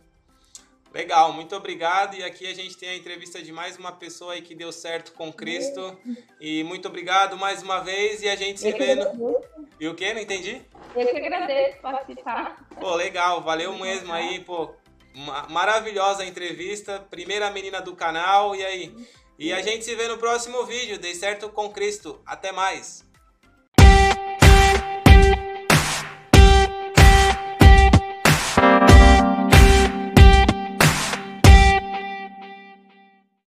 Legal, 0.94 1.32
muito 1.32 1.56
obrigado. 1.56 2.16
E 2.16 2.24
aqui 2.24 2.46
a 2.46 2.54
gente 2.54 2.78
tem 2.78 2.90
a 2.90 2.96
entrevista 2.96 3.42
de 3.42 3.52
mais 3.52 3.78
uma 3.78 3.94
pessoa 3.94 4.34
aí 4.34 4.42
que 4.42 4.54
deu 4.54 4.72
certo 4.72 5.14
com 5.14 5.32
Cristo. 5.32 5.98
E 6.40 6.64
muito 6.64 6.88
obrigado 6.88 7.38
mais 7.38 7.64
uma 7.64 7.80
vez. 7.80 8.22
E 8.22 8.30
a 8.30 8.36
gente 8.36 8.60
se 8.60 8.72
vê 8.74 8.96
no. 8.96 9.42
E 9.80 9.88
o 9.88 9.96
que? 9.96 10.14
Não 10.14 10.22
entendi? 10.22 10.62
Eu 10.96 11.08
que 11.08 11.18
agradeço 11.18 11.80
participar. 11.82 12.68
Pô, 12.80 12.94
legal, 12.96 13.42
valeu 13.42 13.78
mesmo 13.78 14.12
aí, 14.12 14.42
pô. 14.42 14.74
Maravilhosa 15.50 16.26
entrevista. 16.26 17.00
Primeira 17.10 17.50
menina 17.52 17.82
do 17.82 17.96
canal. 17.96 18.54
E 18.54 18.66
aí? 18.66 18.94
E 19.40 19.54
a 19.54 19.62
gente 19.62 19.86
se 19.86 19.96
vê 19.96 20.08
no 20.08 20.18
próximo 20.18 20.66
vídeo. 20.66 21.00
Dei 21.00 21.16
certo 21.16 21.50
com 21.50 21.70
Cristo. 21.70 22.22
Até 22.26 22.52
mais. 22.52 23.10